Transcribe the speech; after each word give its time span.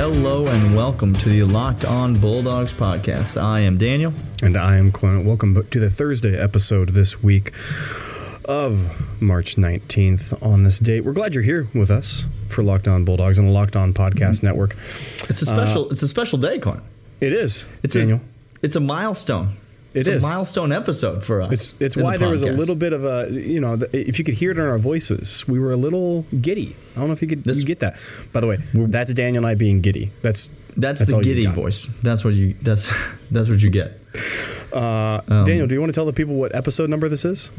Hello 0.00 0.46
and 0.46 0.74
welcome 0.74 1.12
to 1.12 1.28
the 1.28 1.42
Locked 1.44 1.84
On 1.84 2.18
Bulldogs 2.18 2.72
podcast. 2.72 3.38
I 3.38 3.60
am 3.60 3.76
Daniel. 3.76 4.14
And 4.42 4.56
I 4.56 4.76
am 4.76 4.90
Clement. 4.92 5.26
Welcome 5.26 5.62
to 5.68 5.78
the 5.78 5.90
Thursday 5.90 6.38
episode 6.40 6.88
this 6.94 7.22
week 7.22 7.52
of 8.46 9.20
March 9.20 9.56
19th 9.56 10.42
on 10.42 10.62
this 10.62 10.78
date. 10.78 11.02
We're 11.04 11.12
glad 11.12 11.34
you're 11.34 11.42
here 11.44 11.68
with 11.74 11.90
us 11.90 12.24
for 12.48 12.62
Locked 12.62 12.88
On 12.88 13.04
Bulldogs 13.04 13.38
on 13.38 13.44
the 13.46 13.52
Locked 13.52 13.76
On 13.76 13.92
Podcast 13.92 14.36
Mm-hmm. 14.38 14.46
Network. 14.46 14.76
It's 15.28 15.42
a 15.42 15.46
special. 15.46 15.90
it's 15.90 16.02
a 16.02 16.08
special 16.08 16.38
day, 16.38 16.58
Clint. 16.58 16.82
It 17.20 17.34
is, 17.34 17.66
It's 17.82 17.92
Daniel. 17.92 18.18
A, 18.62 18.64
it's 18.64 18.76
a 18.76 18.80
milestone. 18.80 19.56
It 19.92 20.00
it's 20.00 20.08
is. 20.08 20.22
a 20.22 20.26
milestone 20.26 20.70
episode 20.72 21.24
for 21.24 21.42
us. 21.42 21.52
it's 21.52 21.80
it's 21.80 21.96
in 21.96 22.00
the 22.00 22.04
why 22.04 22.16
there 22.16 22.28
was 22.28 22.42
a 22.44 22.52
little 22.52 22.76
bit 22.76 22.92
of 22.92 23.04
a, 23.04 23.28
you 23.30 23.60
know, 23.60 23.74
the, 23.76 23.88
if 24.08 24.18
you 24.18 24.24
could 24.24 24.34
hear 24.34 24.52
it 24.52 24.58
in 24.58 24.64
our 24.64 24.78
voices, 24.78 25.46
we 25.48 25.58
were 25.58 25.72
a 25.72 25.76
little 25.76 26.24
giddy. 26.40 26.76
I 26.94 27.00
don't 27.00 27.08
know 27.08 27.12
if 27.12 27.22
you 27.22 27.28
could 27.28 27.42
This- 27.44 27.58
you 27.58 27.64
get 27.64 27.80
that. 27.80 27.98
By 28.32 28.40
the 28.40 28.46
way, 28.46 28.58
that's 28.72 29.12
Daniel 29.12 29.44
and 29.44 29.50
I 29.50 29.54
being 29.56 29.80
giddy. 29.80 30.10
That's 30.22 30.48
That's, 30.76 31.00
all 31.12 31.18
the 31.18 31.24
giddy 31.24 31.46
voice. 31.46 31.86
That's 32.02 32.24
what 32.24 32.34
you. 32.34 32.54
That's 32.62 32.88
that's 33.30 33.48
what 33.48 33.60
you 33.60 33.70
get. 33.70 33.98
Uh, 34.72 35.20
Um, 35.28 35.44
Daniel, 35.44 35.66
do 35.66 35.74
you 35.74 35.80
want 35.80 35.90
to 35.92 35.94
tell 35.94 36.06
the 36.06 36.12
people 36.12 36.34
what 36.34 36.54
episode 36.54 36.88
number 36.90 37.08
this 37.08 37.24
is? 37.24 37.50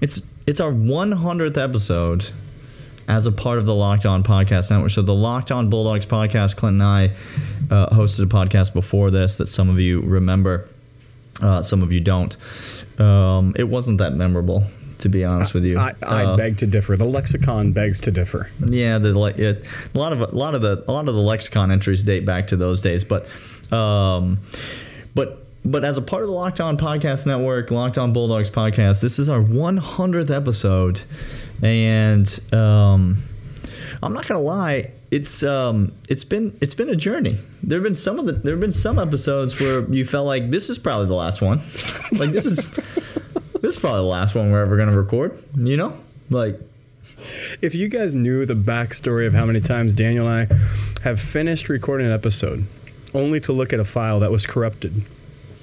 It's 0.00 0.22
it's 0.46 0.60
our 0.60 0.72
100th 0.72 1.56
episode 1.56 2.30
as 3.08 3.26
a 3.26 3.32
part 3.32 3.58
of 3.58 3.66
the 3.66 3.74
Locked 3.74 4.06
On 4.06 4.22
Podcast 4.22 4.70
Network. 4.70 4.90
So 4.92 5.02
the 5.02 5.14
Locked 5.14 5.50
On 5.50 5.68
Bulldogs 5.68 6.06
podcast, 6.06 6.56
Clint 6.56 6.74
and 6.74 6.82
I 6.82 7.10
uh, 7.70 7.88
hosted 7.90 8.24
a 8.24 8.26
podcast 8.26 8.72
before 8.72 9.10
this 9.10 9.36
that 9.36 9.48
some 9.48 9.68
of 9.68 9.78
you 9.80 10.00
remember, 10.00 10.68
uh, 11.42 11.62
some 11.62 11.82
of 11.82 11.92
you 11.92 12.00
don't. 12.00 12.36
Um, 12.98 13.54
it 13.56 13.64
wasn't 13.64 13.98
that 13.98 14.14
memorable, 14.14 14.64
to 14.98 15.08
be 15.08 15.24
honest 15.24 15.54
with 15.54 15.64
you. 15.64 15.78
I, 15.78 15.94
I 16.02 16.24
Uh, 16.24 16.36
beg 16.36 16.58
to 16.58 16.66
differ. 16.66 16.96
The 16.96 17.04
lexicon 17.04 17.72
begs 17.72 17.98
to 18.00 18.10
differ. 18.10 18.50
yeah, 18.64 18.98
the 18.98 19.14
it, 19.36 19.64
a 19.94 19.98
lot 19.98 20.12
of 20.12 20.20
a 20.20 20.26
lot 20.36 20.54
of 20.54 20.62
the 20.62 20.84
a 20.88 20.92
lot 20.92 21.08
of 21.08 21.14
the 21.14 21.20
lexicon 21.20 21.70
entries 21.70 22.02
date 22.04 22.24
back 22.24 22.46
to 22.48 22.56
those 22.56 22.80
days, 22.80 23.02
but 23.04 23.26
um, 23.72 24.38
but 25.14 25.38
but 25.64 25.84
as 25.84 25.96
a 25.96 26.02
part 26.02 26.22
of 26.22 26.28
the 26.28 26.34
Locked 26.34 26.60
On 26.60 26.76
Podcast 26.76 27.24
Network, 27.26 27.70
Locked 27.70 27.96
On 27.98 28.12
Bulldogs 28.12 28.50
podcast, 28.50 29.00
this 29.00 29.18
is 29.20 29.28
our 29.28 29.40
100th 29.42 30.30
episode, 30.30 31.02
and 31.62 32.40
um, 32.52 33.22
I'm 34.02 34.12
not 34.12 34.26
gonna 34.26 34.40
lie, 34.40 34.90
it's 35.12 35.42
um, 35.44 35.92
it's 36.08 36.24
been 36.24 36.56
it's 36.60 36.74
been 36.74 36.88
a 36.88 36.96
journey. 36.96 37.38
There 37.62 37.76
have 37.78 37.84
been 37.84 37.94
some 37.94 38.18
of 38.18 38.24
the 38.26 38.32
there 38.32 38.54
have 38.54 38.60
been 38.60 38.72
some 38.72 38.98
episodes 38.98 39.60
where 39.60 39.84
you 39.92 40.04
felt 40.04 40.26
like 40.26 40.50
this 40.50 40.70
is 40.70 40.78
probably 40.78 41.06
the 41.06 41.14
last 41.14 41.40
one, 41.42 41.58
like 42.12 42.32
this 42.32 42.46
is 42.46 42.56
this 43.60 43.74
is 43.74 43.76
probably 43.76 44.00
the 44.00 44.06
last 44.06 44.34
one 44.34 44.50
we're 44.50 44.62
ever 44.62 44.76
gonna 44.76 44.96
record, 44.96 45.40
you 45.56 45.76
know, 45.76 45.96
like. 46.30 46.58
If 47.60 47.74
you 47.74 47.88
guys 47.88 48.14
knew 48.16 48.46
the 48.46 48.54
backstory 48.54 49.26
of 49.26 49.34
how 49.34 49.44
many 49.44 49.60
times 49.60 49.92
Daniel 49.94 50.26
and 50.26 50.50
I 50.50 51.02
have 51.02 51.20
finished 51.20 51.68
recording 51.68 52.06
an 52.06 52.12
episode 52.12 52.64
only 53.14 53.38
to 53.40 53.52
look 53.52 53.72
at 53.72 53.78
a 53.78 53.84
file 53.84 54.20
that 54.20 54.32
was 54.32 54.44
corrupted, 54.46 55.04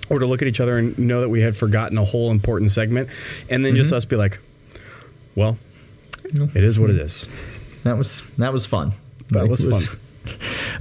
or 0.10 0.20
to 0.20 0.26
look 0.26 0.42
at 0.42 0.48
each 0.48 0.60
other 0.62 0.78
and 0.78 0.98
know 0.98 1.20
that 1.22 1.30
we 1.30 1.42
had 1.42 1.58
forgotten 1.58 1.98
a 1.98 2.06
whole 2.06 2.30
important 2.32 2.72
segment, 2.72 3.10
and 3.50 3.66
then 3.66 3.74
Mm-hmm. 3.74 3.82
just 3.82 3.92
us 3.94 4.06
be 4.06 4.16
like, 4.16 4.40
well, 5.36 5.58
it 6.24 6.64
is 6.64 6.80
what 6.80 6.92
it 6.92 6.98
is. 6.98 7.28
That 7.84 7.98
was 7.98 8.22
that 8.38 8.54
was 8.54 8.66
fun. 8.66 8.94
That 9.30 9.48
was 9.48 9.62
fun. 9.62 10.00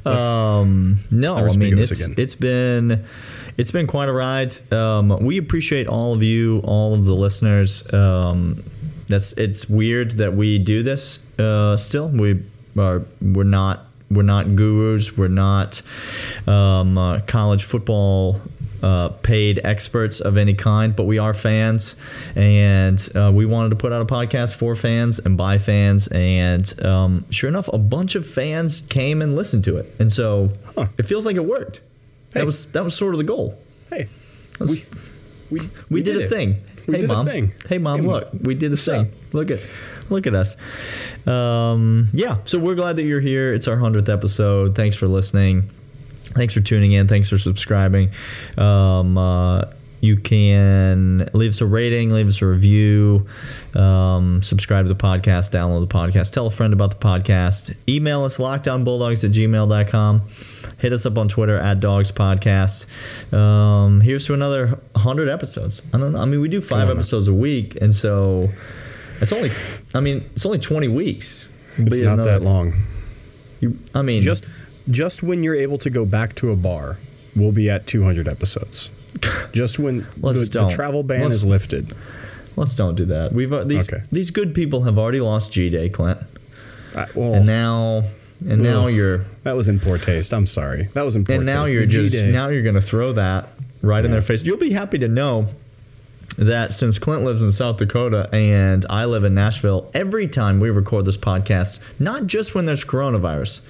Um, 0.05 0.99
no, 1.11 1.37
I 1.37 1.57
mean 1.57 1.79
it's 1.79 2.01
it's 2.01 2.35
been 2.35 3.05
it's 3.57 3.71
been 3.71 3.87
quite 3.87 4.09
a 4.09 4.13
ride. 4.13 4.55
Um, 4.73 5.09
we 5.25 5.39
appreciate 5.39 5.87
all 5.87 6.15
of 6.15 6.23
you, 6.23 6.61
all 6.65 6.95
of 6.95 7.05
the 7.05 7.15
listeners. 7.15 7.91
Um, 7.93 8.63
that's 9.09 9.33
it's 9.35 9.69
weird 9.69 10.13
that 10.13 10.35
we 10.35 10.59
do 10.59 10.83
this. 10.83 11.19
Uh, 11.39 11.77
still, 11.77 12.09
we 12.09 12.43
are 12.79 13.03
we're 13.21 13.45
not 13.45 13.87
we're 14.11 14.23
not 14.23 14.55
gurus. 14.55 15.17
We're 15.17 15.29
not 15.29 15.83
um, 16.47 16.97
uh, 16.97 17.21
college 17.21 17.65
football 17.65 18.41
uh, 18.83 19.09
paid 19.09 19.61
experts 19.65 20.21
of 20.21 20.37
any 20.37 20.55
kind, 20.55 20.95
but 20.95 21.05
we 21.05 21.19
are 21.19 21.35
fans, 21.35 21.97
and 22.37 23.09
uh, 23.15 23.31
we 23.35 23.47
wanted 23.47 23.71
to 23.71 23.77
put 23.77 23.93
out 23.93 24.03
a 24.03 24.05
podcast 24.07 24.55
for 24.55 24.75
fans 24.77 25.19
and 25.19 25.37
by 25.37 25.59
fans, 25.59 26.09
and 26.09 26.85
um, 26.85 27.25
sure 27.31 27.49
enough, 27.49 27.69
a 27.73 27.79
bunch 27.79 28.15
of 28.15 28.27
fans 28.27 28.83
came 28.89 29.21
and 29.23 29.35
listened 29.37 29.65
to 29.65 29.77
it, 29.77 29.95
and 29.99 30.13
so 30.13 30.49
Huh. 30.75 30.87
it 30.99 31.05
feels 31.07 31.27
like 31.27 31.37
it 31.37 31.45
worked. 31.45 31.77
Hey. 32.33 32.41
That 32.41 32.47
was 32.47 32.71
that 32.73 32.85
was 32.85 32.95
sort 32.95 33.15
of 33.15 33.19
the 33.19 33.25
goal. 33.25 33.59
Hey, 33.91 34.09
That's- 34.59 34.79
we, 35.51 35.61
we, 35.61 35.71
we, 35.91 36.03
did, 36.03 36.17
a 36.19 36.21
it. 36.25 36.29
thing. 36.29 36.57
Hey 36.87 36.93
did 36.93 37.05
a 37.05 37.09
mom. 37.09 37.27
thing. 37.27 37.53
Hey 37.69 37.79
mom, 37.79 38.01
Hey, 38.01 38.07
Mom. 38.07 38.15
look, 38.15 38.29
we 38.43 38.55
did 38.55 38.69
a 38.69 38.71
What's 38.73 38.85
thing. 38.85 39.13
Look 39.33 39.51
at 39.51 39.61
look 40.11 40.27
at 40.27 40.35
us. 40.35 40.57
Um, 41.27 42.09
yeah, 42.13 42.39
so 42.45 42.59
we're 42.59 42.75
glad 42.75 42.97
that 42.97 43.03
you're 43.05 43.21
here. 43.21 43.53
It's 43.55 43.67
our 43.69 43.77
hundredth 43.79 44.09
episode. 44.09 44.75
Thanks 44.75 44.97
for 44.97 45.07
listening. 45.09 45.71
Thanks 46.39 46.55
for 46.55 46.61
tuning 46.61 46.93
in. 46.93 47.09
Thanks 47.09 47.29
for 47.29 47.37
subscribing. 47.37 48.11
Um, 48.57 49.19
uh, 49.19 49.65
you 50.01 50.17
can 50.17 51.29
leave 51.33 51.51
us 51.51 51.61
a 51.61 51.67
rating, 51.67 52.11
leave 52.11 52.29
us 52.29 52.41
a 52.41 52.47
review, 52.47 53.27
um, 53.75 54.43
subscribe 54.43 54.85
to 54.85 54.89
the 54.89 54.95
podcast, 54.95 55.51
download 55.51 55.89
the 55.89 55.93
podcast, 55.93 56.33
tell 56.33 56.47
a 56.47 56.51
friend 56.53 56.73
about 56.73 56.91
the 56.91 57.05
podcast, 57.05 57.75
email 57.89 58.23
us 58.23 58.37
lockedonbulldogs 58.37 59.25
at 59.25 59.33
gmail.com, 59.33 60.23
hit 60.79 60.93
us 60.93 61.05
up 61.05 61.19
on 61.19 61.27
Twitter 61.27 61.59
at 61.59 61.81
dogs 61.81 62.13
podcast. 62.13 62.87
Um, 63.35 64.01
here's 64.01 64.25
to 64.27 64.35
another 64.35 64.69
100 64.93 65.29
episodes. 65.29 65.83
I 65.93 65.99
don't 65.99 66.13
know. 66.13 66.21
I 66.21 66.27
mean, 66.27 66.41
we 66.41 66.49
do 66.49 66.61
five 66.61 66.89
episodes 66.89 67.27
a 67.27 67.35
week, 67.35 67.77
and 67.81 67.93
so 67.93 68.49
it's 69.21 69.33
only, 69.33 69.51
I 69.95 70.01
mean, 70.01 70.31
it's 70.37 70.47
only 70.47 70.61
20 70.61 70.87
weeks. 70.87 71.45
It's 71.77 71.99
not 71.99 72.15
another- 72.15 72.31
that 72.39 72.43
long. 72.43 72.75
You, 73.61 73.77
I 73.93 74.03
mean, 74.03 74.23
Just, 74.23 74.45
just 74.91 75.23
when 75.23 75.43
you're 75.43 75.55
able 75.55 75.79
to 75.79 75.91
go 75.91 76.05
back 76.05 76.35
to 76.37 76.51
a 76.53 76.57
bar, 76.57 76.99
we'll 77.37 77.53
be 77.53 77.69
at 77.71 77.87
200 77.87 78.29
episodes. 78.29 78.91
Just 79.53 79.79
when 79.79 79.99
the, 80.17 80.33
the 80.51 80.69
travel 80.71 81.03
ban 81.03 81.23
Let's- 81.23 81.37
is 81.37 81.45
lifted. 81.45 81.95
let's 82.57 82.75
don't 82.75 82.95
do 82.95 83.05
that. 83.07 83.33
We've 83.33 83.53
uh, 83.53 83.65
these 83.65 83.91
Okay. 83.93 84.03
these 84.13 84.31
good 84.31 84.55
people 84.55 84.83
have 84.85 84.99
already 84.99 85.21
lost 85.21 85.53
G 85.53 85.71
Day, 85.71 85.89
Clint. 85.89 86.19
I, 86.95 87.07
well, 87.15 87.35
and 87.35 87.47
now 87.47 88.05
and 88.49 88.63
now 88.63 88.87
you're 88.87 89.25
that 89.43 89.57
was 89.57 89.69
in 89.69 89.81
poor 89.81 89.99
taste. 89.99 90.33
I'm 90.33 90.47
sorry. 90.47 90.89
That 90.95 91.05
was 91.05 91.17
in 91.17 91.25
poor 91.25 91.37
and 91.37 91.47
now 91.47 91.67
you're 91.67 91.83
The 91.83 91.87
just 91.89 92.15
G-Day. 92.17 92.31
now 92.33 92.49
you're 92.49 92.63
gonna 92.63 92.81
throw 92.81 93.13
that 93.15 93.49
right 93.83 94.05
in 94.05 94.11
their 94.11 94.23
face. 94.23 94.43
You'll 94.45 94.57
be 94.59 94.71
happy 94.73 94.99
to 94.99 95.09
know 95.09 95.47
that 96.37 96.73
since 96.73 96.99
Clint 97.01 97.25
lives 97.25 97.43
in 97.43 97.51
South 97.51 97.79
Dakota 97.79 98.29
and 98.33 98.87
I 98.89 99.07
live 99.07 99.25
in 99.25 99.35
Nashville, 99.35 99.91
every 99.93 100.29
time 100.29 100.61
we 100.61 100.71
record 100.71 101.05
this 101.05 101.17
podcast, 101.17 101.81
not 101.99 102.27
just 102.29 102.55
when 102.55 102.65
there's 102.65 102.85
coronavirus, 102.85 103.61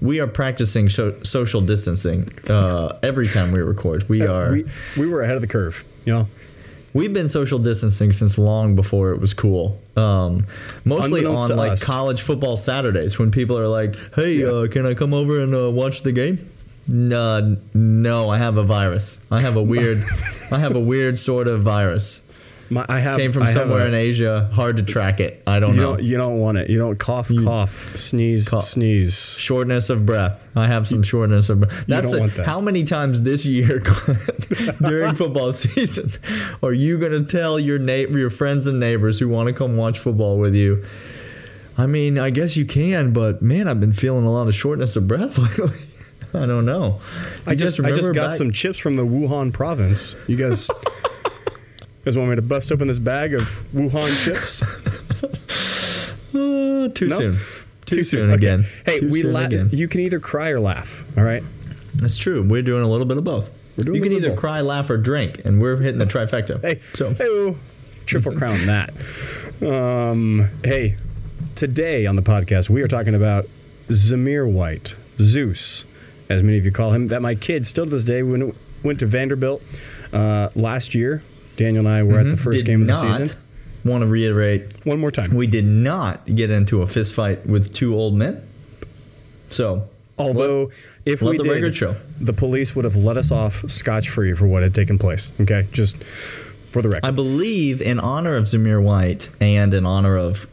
we 0.00 0.20
are 0.20 0.26
practicing 0.26 0.88
so, 0.88 1.14
social 1.22 1.60
distancing 1.60 2.28
uh, 2.48 2.98
every 3.02 3.28
time 3.28 3.52
we 3.52 3.60
record. 3.60 4.08
We 4.08 4.22
are 4.26 4.52
we, 4.52 4.64
we 4.96 5.06
were 5.06 5.22
ahead 5.22 5.36
of 5.36 5.40
the 5.40 5.48
curve. 5.48 5.84
You 6.04 6.12
know, 6.12 6.28
We've 6.94 7.12
been 7.12 7.28
social 7.28 7.58
distancing 7.58 8.12
since 8.12 8.38
long 8.38 8.76
before 8.76 9.10
it 9.10 9.20
was 9.20 9.34
cool. 9.34 9.80
Um, 9.96 10.46
mostly 10.84 11.24
on 11.24 11.56
like 11.56 11.72
us. 11.72 11.82
college 11.82 12.22
football 12.22 12.56
Saturdays 12.56 13.18
when 13.18 13.32
people 13.32 13.58
are 13.58 13.66
like, 13.66 13.96
"Hey, 14.14 14.34
Yeah. 14.34 14.46
uh, 14.46 14.66
can 14.68 14.86
I 14.86 14.94
come 14.94 15.12
over 15.12 15.40
and 15.40 15.52
uh, 15.54 15.70
watch 15.72 16.02
the 16.02 16.12
game?" 16.12 16.38
No, 16.86 17.56
no, 17.72 18.28
I 18.30 18.38
have 18.38 18.58
a 18.58 18.62
virus. 18.62 19.18
I 19.30 19.40
have 19.40 19.56
a 19.56 19.62
weird, 19.62 20.04
I 20.52 20.58
have 20.60 20.76
a 20.76 20.80
weird 20.80 21.18
sort 21.18 21.48
of 21.48 21.62
virus. 21.62 22.20
My, 22.70 22.84
I 22.88 22.98
have 23.00 23.18
Came 23.18 23.30
from 23.32 23.42
I 23.44 23.52
somewhere 23.52 23.84
a- 23.84 23.88
in 23.88 23.94
Asia. 23.94 24.48
Hard 24.52 24.78
to 24.78 24.82
track 24.82 25.20
it. 25.20 25.42
I 25.46 25.60
don't 25.60 25.74
You 25.74 25.80
know. 25.80 25.96
don't, 25.96 26.02
you 26.04 26.16
don't 26.16 26.38
want 26.38 26.58
it. 26.58 26.70
You 26.70 26.78
don't 26.78 26.98
cough, 26.98 27.30
cough, 27.42 27.96
sneeze, 27.96 28.48
Cough. 28.48 28.64
sneeze. 28.64 29.36
Shortness 29.38 29.90
of 29.90 30.06
breath. 30.06 30.40
I 30.56 30.66
have 30.66 30.86
some 30.86 31.02
shortness 31.02 31.48
of 31.50 31.60
breath. 31.60 31.84
That's 31.86 32.08
don't 32.10 32.16
a- 32.16 32.20
want 32.20 32.34
that. 32.36 32.46
how 32.46 32.60
many 32.60 32.84
times 32.84 33.22
this 33.22 33.44
year 33.44 33.80
during 34.80 35.14
football 35.14 35.52
season 35.52 36.10
are 36.62 36.72
you 36.72 36.98
going 36.98 37.12
to 37.12 37.24
tell 37.24 37.58
your 37.58 37.78
na- 37.78 37.92
your 38.16 38.30
friends 38.30 38.66
and 38.66 38.80
neighbors 38.80 39.18
who 39.18 39.28
want 39.28 39.48
to 39.48 39.52
come 39.54 39.76
watch 39.76 39.98
football 39.98 40.38
with 40.38 40.54
you? 40.54 40.84
I 41.76 41.86
mean, 41.86 42.18
I 42.18 42.30
guess 42.30 42.56
you 42.56 42.64
can, 42.64 43.12
but 43.12 43.42
man, 43.42 43.66
I've 43.68 43.80
been 43.80 43.92
feeling 43.92 44.24
a 44.24 44.32
lot 44.32 44.46
of 44.46 44.54
shortness 44.54 44.94
of 44.96 45.08
breath 45.08 45.36
lately. 45.58 45.76
I 46.32 46.46
don't 46.46 46.64
know. 46.64 47.00
I 47.46 47.50
You 47.52 47.56
just 47.56 47.78
I 47.80 47.90
just 47.92 48.12
got 48.12 48.30
back- 48.30 48.38
some 48.38 48.52
chips 48.52 48.78
from 48.78 48.96
the 48.96 49.04
Wuhan 49.04 49.52
province. 49.52 50.16
You 50.26 50.36
guys, 50.36 50.68
you 50.68 50.74
guys 52.04 52.16
want 52.16 52.30
me 52.30 52.36
to 52.36 52.42
bust 52.42 52.70
open 52.72 52.86
this 52.88 52.98
bag 52.98 53.34
of 53.34 53.42
Wuhan 53.74 54.14
chips? 54.24 54.62
Uh, 56.34 56.88
too 56.94 57.08
No? 57.08 57.18
soon. 57.18 57.38
Too, 57.86 58.02
soon, 58.04 58.30
Okay. 58.30 58.34
again. 58.34 58.64
Hey, 58.86 58.98
Too 59.00 59.08
we 59.10 59.22
soon 59.22 59.32
la- 59.34 59.44
again. 59.44 59.68
You 59.70 59.88
can 59.88 60.00
either 60.00 60.18
cry 60.18 60.48
or 60.50 60.58
laugh. 60.60 61.04
All 61.18 61.24
right. 61.24 61.42
That's 61.94 62.16
true. 62.16 62.42
We're 62.42 62.62
doing 62.62 62.82
a 62.82 62.88
little 62.88 63.06
bit 63.06 63.18
of 63.18 63.24
both. 63.24 63.50
We're 63.76 63.84
doing 63.84 63.96
you 63.96 64.02
can 64.02 64.12
either 64.12 64.30
both. 64.30 64.38
cry, 64.38 64.60
laugh, 64.62 64.88
or 64.90 64.96
drink, 64.96 65.42
and 65.44 65.60
we're 65.60 65.76
hitting 65.76 65.98
the 65.98 66.06
trifecta. 66.06 66.60
Hey, 66.62 66.80
so 66.94 67.12
hey, 67.12 67.54
triple 68.06 68.32
crown 68.38 68.66
that. 68.66 68.90
Um, 69.62 70.48
hey, 70.64 70.96
today 71.56 72.06
on 72.06 72.16
the 72.16 72.22
podcast 72.22 72.70
we 72.70 72.82
are 72.82 72.88
talking 72.88 73.14
about 73.14 73.46
Zamir 73.88 74.50
White, 74.50 74.96
Zeus, 75.18 75.84
as 76.30 76.42
many 76.42 76.56
of 76.58 76.64
you 76.64 76.72
call 76.72 76.92
him. 76.92 77.06
That 77.06 77.20
my 77.20 77.34
kid 77.34 77.66
still 77.66 77.84
to 77.84 77.90
this 77.90 78.04
day 78.04 78.22
went 78.22 78.56
went 78.82 79.00
to 79.00 79.06
Vanderbilt 79.06 79.62
uh, 80.12 80.48
last 80.54 80.94
year. 80.94 81.22
Daniel 81.56 81.86
and 81.86 81.94
I 81.96 82.02
were 82.02 82.18
at 82.18 82.26
the 82.26 82.36
first 82.36 82.58
did 82.58 82.66
game 82.66 82.82
of 82.82 82.86
the 82.88 82.94
season. 82.94 83.36
Want 83.84 84.02
to 84.02 84.06
reiterate 84.08 84.72
One 84.86 84.98
more 84.98 85.10
time. 85.10 85.34
We 85.34 85.46
did 85.46 85.64
not 85.66 86.24
get 86.26 86.50
into 86.50 86.80
a 86.82 86.86
fist 86.86 87.12
fight 87.14 87.46
with 87.46 87.74
two 87.74 87.94
old 87.94 88.14
men. 88.14 88.42
So 89.50 89.88
Although, 90.18 90.70
if 91.04 91.20
let 91.22 91.32
we 91.32 91.36
the 91.38 91.44
did, 91.44 91.76
show. 91.76 91.94
the 92.20 92.32
police 92.32 92.74
would 92.74 92.84
have 92.84 92.96
let 92.96 93.16
us 93.16 93.30
off 93.30 93.68
scotch 93.70 94.08
free 94.08 94.32
for 94.34 94.46
what 94.46 94.62
had 94.62 94.74
taken 94.74 94.98
place. 94.98 95.32
Okay, 95.40 95.66
just 95.72 95.96
for 96.72 96.82
the 96.82 96.88
record. 96.88 97.04
I 97.06 97.10
believe, 97.10 97.82
in 97.82 97.98
honor 97.98 98.36
of 98.36 98.44
Zamir 98.44 98.82
White 98.82 99.28
and 99.40 99.74
in 99.74 99.84
honor 99.84 100.16
of 100.16 100.46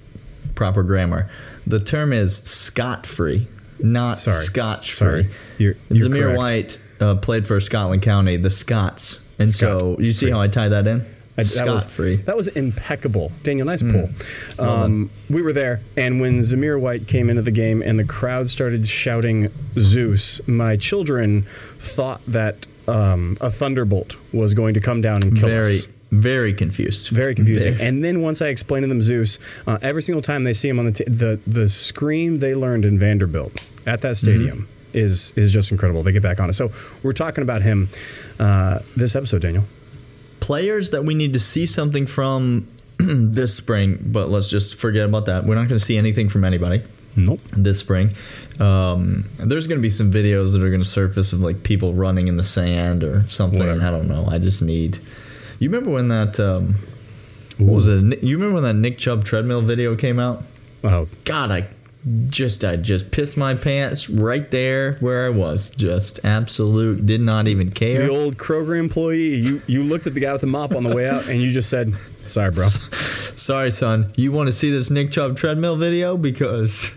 proper 0.56 0.84
grammar, 0.84 1.30
the 1.68 1.80
term 1.80 2.12
is 2.12 2.38
scot 2.38 3.06
free, 3.06 3.48
not 3.80 4.18
Sorry. 4.18 4.44
scotch 4.46 4.94
Sorry. 4.94 5.24
free. 5.26 5.34
You're- 5.60 5.76
you're 5.90 6.10
Zamir 6.10 6.22
correct. 6.24 6.38
White 6.38 6.80
uh, 7.00 7.16
played 7.16 7.46
for 7.48 7.60
Scotland 7.62 8.02
County, 8.02 8.38
the 8.38 8.50
Scots, 8.50 9.20
and 9.42 9.52
so 9.52 9.96
you 10.00 10.12
see 10.12 10.28
Scot-free. 10.28 10.32
how 10.32 10.42
I 10.42 10.48
tie 10.48 10.70
that 10.70 10.88
in? 10.88 11.02
I- 11.38 11.44
that 11.44 11.66
was 11.68 11.86
free. 11.86 12.18
That 12.18 12.36
was 12.38 12.50
impeccable, 12.50 13.32
Daniel. 13.44 13.66
Nice 13.66 13.82
pull. 13.82 14.10
Well 14.60 14.70
Um, 14.84 15.10
we 15.30 15.42
were 15.42 15.54
there, 15.54 15.80
and 15.96 16.20
when 16.20 16.40
Zamir 16.42 16.80
White 16.80 17.08
came 17.08 17.30
into 17.30 17.42
the 17.42 17.52
game 17.52 17.82
and 17.82 17.98
the 17.98 18.04
crowd 18.04 18.50
started 18.50 18.88
shouting 18.88 19.50
Zeus, 19.80 20.42
my 20.48 20.76
children 20.76 21.46
thought 21.80 22.22
that 22.28 22.68
um, 22.88 23.38
a 23.42 23.50
thunderbolt 23.50 24.18
was 24.34 24.54
going 24.54 24.74
to 24.74 24.82
come 24.82 25.02
down 25.02 25.24
and 25.24 25.38
kill 25.38 25.48
Very, 25.48 25.78
us. 25.78 25.86
very 25.86 25.96
very 26.12 26.54
confused. 26.54 27.08
Very 27.08 27.34
confusing. 27.34 27.76
Very. 27.76 27.88
And 27.88 28.04
then 28.04 28.22
once 28.22 28.42
I 28.42 28.48
explained 28.48 28.84
to 28.84 28.90
them 28.90 29.02
Zeus, 29.02 29.40
uh, 29.66 29.78
every 29.82 30.02
single 30.02 30.22
time 30.22 30.44
they 30.44 30.52
see 30.52 30.68
him 30.68 30.78
on 30.78 30.86
the 30.88 30.92
t- 30.92 31.06
the 31.06 31.40
the 31.48 31.70
scream 31.70 32.40
they 32.40 32.54
learned 32.54 32.84
in 32.84 33.00
Vanderbilt 33.00 33.54
at 33.86 34.02
that 34.02 34.18
stadium 34.18 34.68
is 34.94 35.32
is 35.36 35.52
just 35.52 35.72
incredible. 35.72 36.04
They 36.04 36.12
get 36.12 36.24
back 36.24 36.40
on 36.40 36.50
it. 36.50 36.54
So 36.54 36.72
we're 37.04 37.14
talking 37.14 37.42
about 37.44 37.62
him 37.62 37.90
uh, 38.40 38.80
this 38.96 39.16
episode, 39.16 39.42
Daniel. 39.42 39.64
players 40.40 40.90
that 40.92 41.06
we 41.06 41.14
need 41.14 41.34
to 41.34 41.40
see 41.40 41.66
something 41.66 42.06
from 42.08 42.68
this 43.00 43.56
spring, 43.56 44.00
but 44.12 44.30
let's 44.30 44.48
just 44.50 44.76
forget 44.76 45.06
about 45.06 45.26
that. 45.28 45.46
We're 45.46 45.56
not 45.56 45.68
going 45.68 45.80
to 45.80 45.86
see 45.86 45.98
anything 45.98 46.30
from 46.30 46.44
anybody 46.44 46.82
Nope. 47.16 47.40
this 47.52 47.80
spring. 47.80 48.16
Um, 48.60 49.26
there's 49.38 49.68
going 49.68 49.80
to 49.80 49.82
be 49.82 49.90
some 49.90 50.12
videos 50.12 50.52
that 50.54 50.62
are 50.62 50.70
going 50.70 50.82
to 50.84 50.88
surface 50.88 51.34
of 51.34 51.42
like 51.42 51.64
people 51.64 51.94
running 51.94 52.28
in 52.28 52.38
the 52.38 52.44
sand 52.44 53.04
or 53.04 53.26
something. 53.28 53.60
Whatever. 53.60 53.82
I 53.82 53.92
don't 53.92 54.08
know. 54.08 54.28
I 54.28 54.38
just 54.40 54.62
need. 54.62 55.00
You 55.60 55.70
remember 55.70 55.92
when 55.92 56.08
that? 56.10 56.40
Um, 56.40 56.76
what 57.58 57.74
was 57.76 57.88
it? 57.88 58.24
You 58.24 58.38
remember 58.38 58.56
when 58.56 58.64
that 58.64 58.74
Nick 58.80 58.98
Chubb 58.98 59.24
treadmill 59.26 59.62
video 59.62 59.96
came 59.96 60.20
out? 60.20 60.44
Oh, 60.84 61.08
God, 61.26 61.52
I 61.52 61.68
just 62.30 62.66
I 62.66 62.78
just 62.78 63.12
pissed 63.12 63.38
my 63.38 63.54
pants 63.54 64.10
right 64.10 64.50
there 64.50 64.96
where 64.96 65.26
I 65.26 65.30
was. 65.30 65.70
Just 65.70 66.20
absolute. 66.24 67.06
Did 67.06 67.22
not 67.22 67.48
even 67.48 67.72
care. 67.72 68.08
the 68.08 68.10
old 68.10 68.38
Kroger 68.38 68.78
employee. 68.78 69.36
You 69.36 69.62
you 69.68 69.84
looked 69.84 70.08
at 70.08 70.14
the 70.16 70.20
guy 70.20 70.32
with 70.32 70.42
the 70.42 70.48
mop 70.48 70.74
on 70.74 70.84
the 70.84 70.96
way 70.96 71.08
out, 71.08 71.28
and 71.28 71.42
you 71.42 71.52
just 71.52 71.70
said, 71.70 71.94
"Sorry, 72.26 72.50
bro." 72.52 72.68
Sorry, 73.36 73.72
son. 73.72 74.12
You 74.16 74.32
want 74.32 74.48
to 74.48 74.52
see 74.52 74.72
this 74.72 74.90
Nick 74.90 75.12
Chubb 75.12 75.38
treadmill 75.38 75.78
video 75.78 76.18
because 76.18 76.92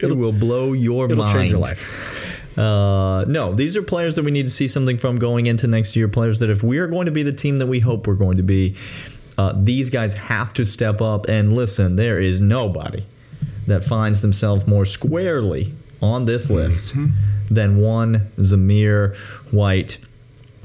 it 0.00 0.14
will 0.16 0.32
blow 0.32 0.72
your 0.72 1.06
It'll 1.06 1.16
mind. 1.24 1.32
change 1.32 1.50
your 1.50 1.60
life. 1.60 2.58
Uh, 2.58 3.24
no, 3.24 3.54
these 3.54 3.76
are 3.76 3.82
players 3.82 4.16
that 4.16 4.24
we 4.24 4.30
need 4.30 4.44
to 4.46 4.52
see 4.52 4.68
something 4.68 4.98
from 4.98 5.18
going 5.18 5.46
into 5.46 5.66
next 5.66 5.96
year. 5.96 6.08
Players 6.08 6.40
that 6.40 6.50
if 6.50 6.62
we 6.62 6.78
are 6.78 6.86
going 6.86 7.06
to 7.06 7.12
be 7.12 7.22
the 7.22 7.32
team 7.32 7.58
that 7.58 7.66
we 7.66 7.80
hope 7.80 8.06
we're 8.06 8.14
going 8.14 8.36
to 8.36 8.42
be, 8.42 8.76
uh, 9.38 9.54
these 9.56 9.88
guys 9.88 10.12
have 10.14 10.52
to 10.54 10.66
step 10.66 11.00
up. 11.00 11.28
And 11.28 11.54
listen, 11.54 11.96
there 11.96 12.20
is 12.20 12.40
nobody 12.40 13.04
that 13.70 13.84
finds 13.84 14.20
themselves 14.20 14.66
more 14.66 14.84
squarely 14.84 15.72
on 16.02 16.24
this 16.26 16.50
list 16.50 16.94
than 17.50 17.78
one 17.78 18.30
Zamir 18.38 19.16
White. 19.50 19.98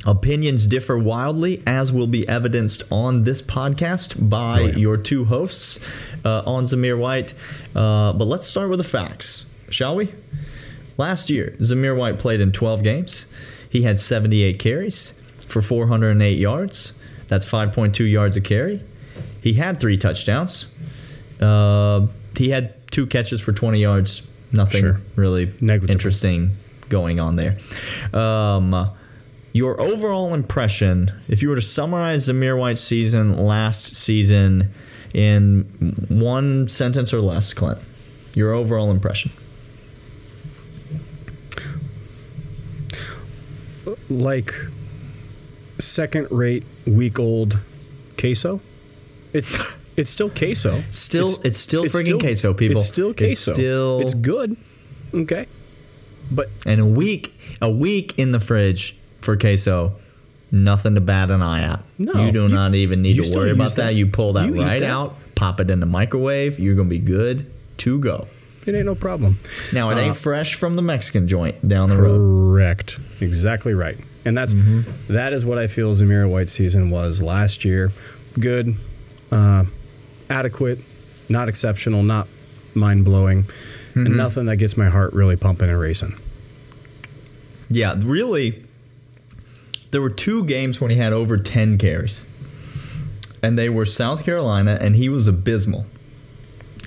Opinions 0.06 0.68
differ 0.68 0.98
wildly, 0.98 1.64
as 1.66 1.92
will 1.92 2.06
be 2.08 2.28
evidenced 2.28 2.84
on 2.92 3.24
this 3.24 3.42
podcast 3.42 4.30
by 4.30 4.60
Oh, 4.62 4.66
yeah. 4.66 4.76
your 4.78 4.98
two 4.98 5.26
hosts 5.26 5.80
uh, 6.24 6.44
on 6.46 6.66
Zamir 6.66 6.98
White. 7.00 7.34
Uh, 7.76 8.14
but 8.14 8.26
let's 8.26 8.46
start 8.46 8.70
with 8.70 8.78
the 8.78 8.84
facts, 8.84 9.46
shall 9.70 9.96
we? 9.96 10.14
Last 10.98 11.30
year, 11.32 11.56
Zamir 11.60 11.98
White 11.98 12.20
played 12.20 12.40
in 12.40 12.52
12 12.52 12.84
games. 12.84 13.26
He 13.70 13.82
had 13.82 13.98
78 14.00 14.60
carries 14.60 15.14
for 15.40 15.62
408 15.62 16.38
yards. 16.38 16.94
That's 17.28 17.46
5.2 17.46 18.10
yards 18.10 18.38
a 18.38 18.42
carry. 18.42 18.82
He 19.42 19.54
had 19.54 19.80
three 19.80 19.98
touchdowns. 19.98 20.68
Uh, 21.42 22.06
he 22.38 22.50
had 22.52 22.75
two 22.92 23.06
catches 23.08 23.42
for 23.42 23.52
20 23.54 23.80
yards. 23.80 24.22
Nothing 24.52 24.82
Sure. 24.82 25.02
really 25.16 25.46
Negligible. 25.60 25.92
interesting 25.92 26.52
going 26.90 27.20
on 27.20 27.36
there. 27.36 27.58
Um, 28.14 28.90
your 29.54 29.80
overall 29.82 30.34
impression, 30.34 31.12
if 31.28 31.42
you 31.42 31.50
were 31.50 31.56
to 31.56 31.62
summarize 31.62 32.28
Zamir 32.30 32.58
White's 32.58 32.82
season 32.82 33.38
last 33.38 33.94
season 33.96 34.72
in 35.14 35.62
one 36.10 36.68
sentence 36.70 37.14
or 37.14 37.22
less, 37.22 37.54
Clint, 37.54 37.80
your 38.34 38.54
overall 38.54 38.92
impression. 38.92 39.32
Like 44.10 44.54
second-rate, 45.80 46.64
week-old 46.86 47.60
queso. 48.18 48.62
It's 49.34 49.58
it's 49.98 50.12
still 50.12 50.30
queso. 50.30 50.84
Still- 50.92 51.36
it's 51.44 51.60
still 51.60 51.86
friggin' 51.86 52.20
queso, 52.20 52.54
people. 52.54 52.78
It's 52.82 52.88
still 52.88 53.10
It's 53.12 53.18
queso. 53.20 53.54
still- 53.54 54.00
It's 54.02 54.14
good. 54.14 54.56
Okay. 55.14 55.46
But 56.32 56.50
And 56.66 56.82
a 56.82 56.86
week, 56.86 57.34
a 57.62 57.70
week 57.70 58.14
in 58.18 58.32
the 58.32 58.40
fridge 58.40 58.96
for 59.22 59.38
queso, 59.38 59.94
nothing 60.52 60.96
to 60.96 61.02
bat 61.02 61.30
an 61.32 61.42
eye 61.42 61.62
at. 61.64 61.84
No, 62.00 62.26
you 62.26 62.32
do 62.32 62.44
you- 62.44 62.50
not 62.50 62.74
even 62.76 63.02
need 63.02 63.22
to 63.24 63.38
worry 63.38 63.52
about 63.52 63.70
that. 63.76 63.76
that. 63.88 63.96
You 63.96 64.08
pull 64.08 64.34
that 64.34 64.48
You 64.48 64.62
right 64.62 64.80
that. 64.80 64.90
out, 64.90 65.16
pop 65.36 65.60
it 65.60 65.70
in 65.70 65.80
the 65.80 65.86
microwave. 65.86 66.60
You're 66.60 66.76
gonna 66.76 66.90
be 66.90 67.00
good 67.00 67.46
to 67.80 68.00
go. 68.00 68.28
it 68.66 68.74
ain't 68.74 68.88
no 68.88 68.96
problem. 68.96 69.38
Now 69.74 69.92
it 69.92 69.94
Uh, 69.94 70.00
ain't 70.00 70.16
fresh 70.18 70.56
from 70.56 70.76
the 70.76 70.82
Mexican 70.82 71.28
joint 71.28 71.68
down 71.68 71.88
the 71.90 71.98
road. 71.98 72.18
Correct. 72.18 72.98
Exactly 73.22 73.76
right. 73.76 73.96
And 74.26 74.36
that's 74.36 74.56
that 75.08 75.34
is 75.34 75.46
what 75.46 75.60
I 75.60 75.68
feel 75.68 75.96
Zamira 75.96 76.28
White 76.28 76.50
season 76.50 76.90
was 76.90 77.22
last 77.22 77.64
year. 77.64 77.92
Good, 78.40 78.74
uh, 79.32 79.66
adequate, 80.30 80.80
not 81.30 81.50
exceptional, 81.50 82.04
not 82.04 82.28
mind 82.74 83.06
blowing, 83.06 83.46
and 83.94 84.18
nothing 84.18 84.46
that 84.48 84.58
gets 84.58 84.76
my 84.76 84.90
heart 84.90 85.14
really 85.14 85.36
pumping 85.38 85.70
and 85.70 85.80
racing. 85.80 86.16
Yeah, 87.70 87.96
really. 87.98 88.64
There 89.92 90.02
were 90.02 90.10
two 90.10 90.44
games 90.46 90.82
when 90.82 90.92
he 90.92 90.98
had 90.98 91.14
over 91.14 91.38
10 91.38 91.78
carries. 91.78 92.26
And 93.42 93.58
they 93.58 93.70
were 93.70 93.86
South 93.86 94.24
Carolina, 94.26 94.78
and 94.82 94.96
he 94.96 95.08
was 95.08 95.28
abysmal. 95.28 95.86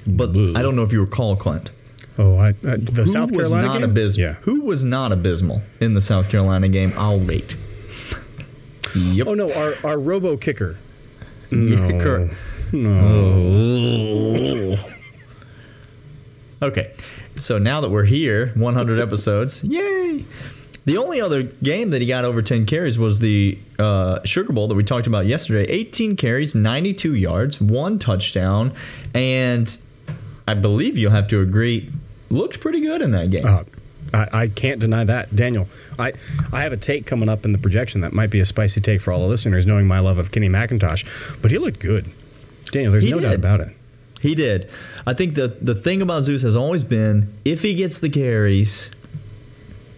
But 0.07 0.33
Boo. 0.33 0.55
I 0.57 0.63
don't 0.63 0.77
know 0.77 0.83
if 0.83 0.93
you 0.93 1.01
recall, 1.01 1.37
Clint. 1.37 1.71
Oh, 2.19 2.35
I, 2.37 2.49
uh, 2.51 2.53
the 2.79 3.03
Who 3.05 3.07
South 3.07 3.31
was 3.31 3.49
Carolina 3.49 3.67
not 3.69 3.75
game? 3.75 3.85
abysmal? 3.85 4.21
Yeah. 4.27 4.33
Who 4.43 4.63
was 4.63 4.83
not 4.83 5.13
abysmal 5.13 5.63
in 5.81 5.95
the 5.95 6.03
South 6.03 6.29
Carolina 6.29 6.69
game? 6.69 6.93
I'll 6.97 7.21
wait. 7.21 7.57
yep. 8.97 9.27
Oh 9.29 9.35
no, 9.35 9.53
our 9.53 9.75
our 9.85 9.99
robo 9.99 10.37
kicker. 10.37 10.77
No. 11.51 11.89
cor- 12.03 12.31
No. 12.73 14.77
Okay, 16.61 16.93
so 17.37 17.57
now 17.57 17.81
that 17.81 17.91
we're 17.91 18.03
here, 18.03 18.49
100 18.57 18.99
episodes, 18.99 19.63
yay! 19.63 20.25
The 20.87 20.97
only 20.97 21.21
other 21.21 21.45
game 21.45 21.91
that 21.91 22.01
he 22.01 22.09
got 22.09 22.25
over 22.25 22.43
10 22.43 22.67
carries 22.67 22.99
was 22.99 23.21
the 23.21 23.57
uh, 23.79 24.19
Sugar 24.25 24.53
Bowl 24.53 24.67
that 24.67 24.75
we 24.75 24.83
talked 24.83 25.07
about 25.07 25.27
yesterday. 25.27 25.71
18 25.71 26.17
carries, 26.17 26.57
92 26.57 27.15
yards, 27.15 27.61
one 27.61 28.01
touchdown, 28.01 28.75
and 29.15 29.79
I 30.49 30.55
believe 30.55 30.99
you'll 30.99 31.13
have 31.13 31.29
to 31.29 31.43
agree, 31.43 31.93
looked 32.29 32.59
pretty 32.59 32.81
good 32.81 33.03
in 33.03 33.13
that 33.13 33.31
game. 33.31 33.47
Uh, 33.47 33.63
I, 34.13 34.29
I 34.33 34.49
can't 34.49 34.81
deny 34.81 35.05
that, 35.05 35.35
Daniel. 35.37 35.69
I, 35.99 36.13
I 36.53 36.63
have 36.63 36.73
a 36.73 36.77
take 36.77 37.07
coming 37.07 37.29
up 37.29 37.45
in 37.45 37.53
the 37.53 37.59
projection 37.59 38.01
that 38.01 38.13
might 38.13 38.31
be 38.31 38.41
a 38.41 38.45
spicy 38.45 38.81
take 38.81 39.01
for 39.01 39.13
all 39.13 39.21
the 39.21 39.27
listeners, 39.27 39.65
knowing 39.67 39.87
my 39.87 40.01
love 40.01 40.19
of 40.19 40.33
Kenny 40.33 40.49
McIntosh. 40.49 41.41
But 41.41 41.53
he 41.53 41.59
looked 41.59 41.79
good, 41.81 42.11
Daniel. 42.71 42.93
There's 42.93 43.05
He 43.05 43.11
no 43.11 43.21
doubt 43.21 43.35
about 43.35 43.61
it. 43.61 43.75
He 44.21 44.35
did. 44.35 44.71
I 45.07 45.15
think 45.15 45.35
the 45.35 45.49
the 45.49 45.75
thing 45.75 46.03
about 46.03 46.25
Zeus 46.25 46.43
has 46.43 46.57
always 46.57 46.83
been 46.83 47.33
if 47.45 47.63
he 47.63 47.75
gets 47.75 48.01
the 48.01 48.11
carries, 48.11 48.91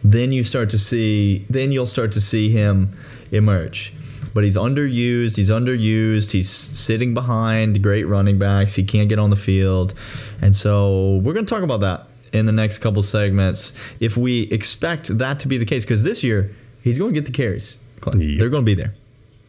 then 0.05 0.33
you 0.33 0.45
start 0.45 0.71
to 0.71 0.79
see 0.79 1.47
then 1.49 1.73
you'll 1.73 1.87
start 1.87 2.13
to 2.13 2.21
see 2.21 2.51
him 2.51 2.97
emerge. 3.31 3.93
But 4.33 4.45
he's 4.45 4.57
underused. 4.57 5.37
He's 5.37 5.51
underused. 5.51 6.31
He's 6.31 6.51
sitting 6.51 7.15
behind 7.15 7.83
great 7.83 8.05
running 8.05 8.39
backs. 8.39 8.75
He 8.75 8.85
can't 8.85 9.09
get 9.09 9.19
on 9.19 9.31
the 9.31 9.37
field, 9.37 9.95
and 10.41 10.55
so 10.55 11.17
we're 11.25 11.33
going 11.33 11.47
to 11.47 11.53
talk 11.53 11.65
about 11.65 11.81
that 11.81 12.07
in 12.33 12.47
the 12.47 12.53
next 12.53 12.79
couple 12.79 13.03
segments. 13.03 13.73
If 13.99 14.17
we 14.17 14.43
expect 14.43 15.19
that 15.19 15.41
to 15.41 15.49
be 15.49 15.59
the 15.59 15.65
case, 15.65 15.85
because 15.85 16.05
this 16.05 16.23
year 16.23 16.55
he's 16.83 16.99
going 16.99 17.13
to 17.13 17.21
get 17.21 17.27
the 17.27 17.33
carries. 17.33 17.77
Yep. 18.05 18.39
They're 18.39 18.49
going 18.49 18.65
to 18.65 18.67
be 18.67 18.75
there. 18.75 18.95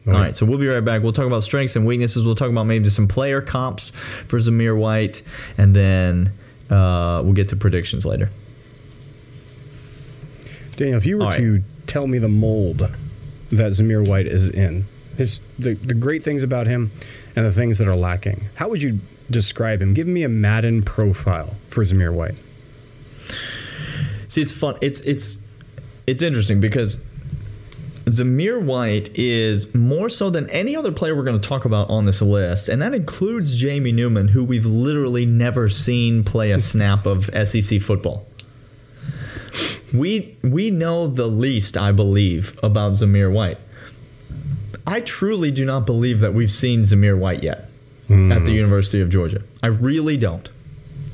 All 0.08 0.14
right, 0.14 0.36
so 0.36 0.48
we'll 0.48 0.58
be 0.58 0.68
right 0.68 0.84
back. 0.84 1.04
We'll 1.04 1.14
talk 1.14 1.28
about 1.28 1.44
strengths 1.44 1.76
and 1.76 1.86
weaknesses. 1.86 2.26
We'll 2.26 2.36
talk 2.36 2.50
about 2.50 2.64
maybe 2.64 2.90
some 2.90 3.08
player 3.08 3.40
comps 3.40 3.92
for 4.28 4.40
Zamir 4.40 4.76
White, 4.76 5.22
and 5.60 5.76
then 5.76 6.34
uh, 6.72 7.22
we'll 7.24 7.34
get 7.34 7.50
to 7.50 7.56
predictions 7.56 8.04
later. 8.04 8.32
Daniel, 10.76 10.98
if 10.98 11.06
you 11.06 11.20
were 11.20 11.26
right. 11.26 11.38
to 11.38 11.62
tell 11.86 12.08
me 12.08 12.18
the 12.18 12.28
mold 12.28 12.80
that 13.52 13.72
Zamir 13.74 14.08
White 14.08 14.26
is 14.26 14.50
in, 14.50 14.86
his 15.18 15.40
the, 15.60 15.76
the 15.76 15.94
great 15.94 16.24
things 16.24 16.42
about 16.42 16.66
him 16.66 16.92
and 17.36 17.46
the 17.46 17.52
things 17.52 17.78
that 17.78 17.88
are 17.88 17.96
lacking, 17.96 18.46
how 18.56 18.70
would 18.70 18.82
you 18.82 19.00
describe 19.30 19.84
him? 19.84 19.94
Give 19.94 20.08
me 20.08 20.24
a 20.24 20.30
Madden 20.30 20.82
profile 20.82 21.56
for 21.70 21.84
Zamir 21.84 22.12
White. 22.12 22.36
See, 24.30 24.42
it's 24.42 24.52
fun. 24.52 24.78
It's 24.82 25.02
it's 25.02 25.40
it's 26.08 26.24
interesting 26.24 26.60
because 26.60 26.98
Zamir 28.06 28.62
White 28.62 29.12
is 29.18 29.74
more 29.76 30.10
so 30.10 30.30
than 30.30 30.50
any 30.50 30.76
other 30.76 30.92
player 30.92 31.16
we're 31.16 31.24
going 31.24 31.40
to 31.40 31.48
talk 31.48 31.66
about 31.66 31.90
on 31.90 32.06
this 32.06 32.22
list, 32.22 32.68
and 32.68 32.82
that 32.82 32.94
includes 32.94 33.56
Jamie 33.56 33.92
Newman, 33.92 34.28
who 34.28 34.44
we've 34.44 34.66
literally 34.66 35.26
never 35.26 35.70
seen 35.70 36.24
play 36.24 36.52
a 36.52 36.60
snap 36.60 37.06
of 37.06 37.30
SEC 37.48 37.80
football. 37.82 38.28
We 39.94 40.38
we 40.42 40.72
know 40.72 41.08
the 41.08 41.28
least, 41.28 41.78
I 41.78 41.92
believe, 41.92 42.58
about 42.64 42.94
Zamir 42.94 43.32
White. 43.32 43.58
I 44.88 45.02
truly 45.02 45.52
do 45.52 45.66
not 45.66 45.86
believe 45.86 46.22
that 46.22 46.34
we've 46.34 46.52
seen 46.52 46.84
Zamir 46.84 47.18
White 47.18 47.44
yet 47.44 47.70
at 48.10 48.10
the 48.10 48.40
hmm. 48.40 48.48
University 48.48 49.02
of 49.02 49.10
Georgia. 49.10 49.44
I 49.62 49.68
really 49.68 50.18
don't. 50.18 50.50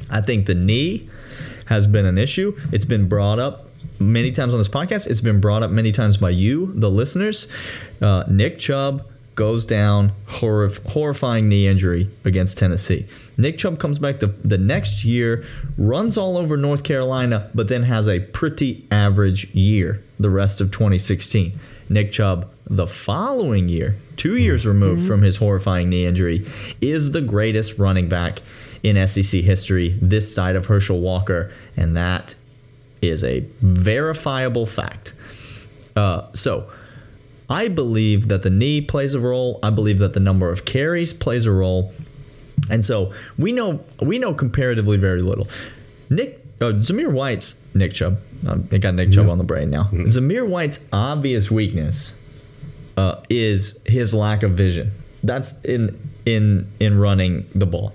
I 0.09 0.21
think 0.21 0.45
the 0.45 0.55
knee 0.55 1.09
has 1.65 1.85
been 1.85 2.05
an 2.05 2.17
issue. 2.17 2.57
It's 2.71 2.85
been 2.85 3.09
brought 3.09 3.39
up 3.39 3.66
many 3.99 4.31
times 4.31 4.53
on 4.53 4.59
this 4.59 4.69
podcast. 4.69 5.07
It's 5.07 5.21
been 5.21 5.39
brought 5.39 5.63
up 5.63 5.71
many 5.71 5.91
times 5.91 6.17
by 6.17 6.31
you, 6.31 6.71
the 6.75 6.89
listeners. 6.89 7.47
Uh, 8.01 8.23
Nick 8.29 8.59
Chubb 8.59 9.05
goes 9.37 9.65
down, 9.67 10.11
horrif- 10.27 10.83
horrifying 10.87 11.47
knee 11.47 11.67
injury 11.67 12.09
against 12.25 12.57
Tennessee. 12.57 13.05
Nick 13.37 13.59
Chubb 13.59 13.79
comes 13.79 13.99
back 13.99 14.19
the, 14.19 14.27
the 14.43 14.57
next 14.57 15.05
year, 15.05 15.45
runs 15.77 16.17
all 16.17 16.37
over 16.37 16.57
North 16.57 16.83
Carolina, 16.83 17.49
but 17.53 17.67
then 17.67 17.83
has 17.83 18.07
a 18.07 18.19
pretty 18.19 18.85
average 18.89 19.53
year 19.53 20.03
the 20.19 20.29
rest 20.29 20.59
of 20.59 20.71
2016. 20.71 21.57
Nick 21.89 22.11
Chubb, 22.11 22.49
the 22.65 22.87
following 22.87 23.69
year, 23.69 23.95
two 24.17 24.37
years 24.37 24.65
removed 24.65 25.07
from 25.07 25.21
his 25.21 25.37
horrifying 25.37 25.89
knee 25.89 26.05
injury, 26.05 26.45
is 26.81 27.11
the 27.11 27.21
greatest 27.21 27.77
running 27.77 28.09
back 28.09 28.41
in 28.83 29.07
SEC 29.07 29.41
history 29.41 29.97
this 30.01 30.33
side 30.33 30.55
of 30.55 30.65
Herschel 30.65 30.99
Walker, 30.99 31.53
and 31.77 31.95
that 31.95 32.35
is 33.01 33.23
a 33.23 33.45
verifiable 33.61 34.65
fact. 34.65 35.13
Uh, 35.95 36.27
so, 36.33 36.69
I 37.49 37.69
believe 37.69 38.27
that 38.27 38.43
the 38.43 38.49
knee 38.49 38.81
plays 38.81 39.13
a 39.13 39.19
role. 39.19 39.59
I 39.63 39.69
believe 39.69 39.99
that 39.99 40.13
the 40.13 40.19
number 40.19 40.51
of 40.51 40.65
carries 40.65 41.13
plays 41.13 41.45
a 41.45 41.51
role, 41.51 41.93
and 42.69 42.83
so 42.83 43.13
we 43.37 43.51
know 43.51 43.83
we 44.01 44.19
know 44.19 44.33
comparatively 44.33 44.97
very 44.97 45.21
little. 45.21 45.47
Nick 46.09 46.43
uh, 46.59 46.73
Zamir 46.73 47.11
White's 47.11 47.55
Nick 47.73 47.93
Chubb. 47.93 48.19
Um, 48.45 48.67
I 48.71 48.77
got 48.77 48.95
Nick 48.95 49.11
Chubb 49.11 49.29
on 49.29 49.37
the 49.37 49.43
brain 49.43 49.69
now. 49.69 49.85
Zamir 49.93 50.47
White's 50.47 50.79
obvious 50.91 51.49
weakness 51.49 52.13
uh, 52.97 53.21
is 53.29 53.79
his 53.85 54.13
lack 54.13 54.43
of 54.43 54.51
vision. 54.51 54.91
That's 55.23 55.53
in 55.63 55.97
in 56.25 56.67
in 56.79 56.99
running 56.99 57.49
the 57.55 57.65
ball. 57.65 57.93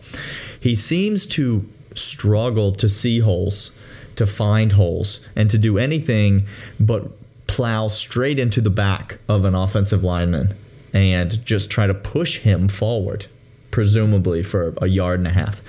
He 0.60 0.74
seems 0.74 1.26
to 1.26 1.68
struggle 1.94 2.72
to 2.72 2.88
see 2.88 3.18
holes, 3.18 3.76
to 4.16 4.26
find 4.26 4.72
holes, 4.72 5.20
and 5.36 5.50
to 5.50 5.58
do 5.58 5.78
anything 5.78 6.46
but 6.78 7.10
plow 7.46 7.88
straight 7.88 8.38
into 8.38 8.60
the 8.60 8.70
back 8.70 9.18
of 9.28 9.44
an 9.44 9.54
offensive 9.54 10.02
lineman 10.04 10.54
and 10.92 11.44
just 11.44 11.70
try 11.70 11.86
to 11.86 11.94
push 11.94 12.38
him 12.38 12.68
forward, 12.68 13.26
presumably 13.70 14.42
for 14.42 14.74
a 14.80 14.86
yard 14.86 15.18
and 15.18 15.26
a 15.26 15.32
half. 15.32 15.60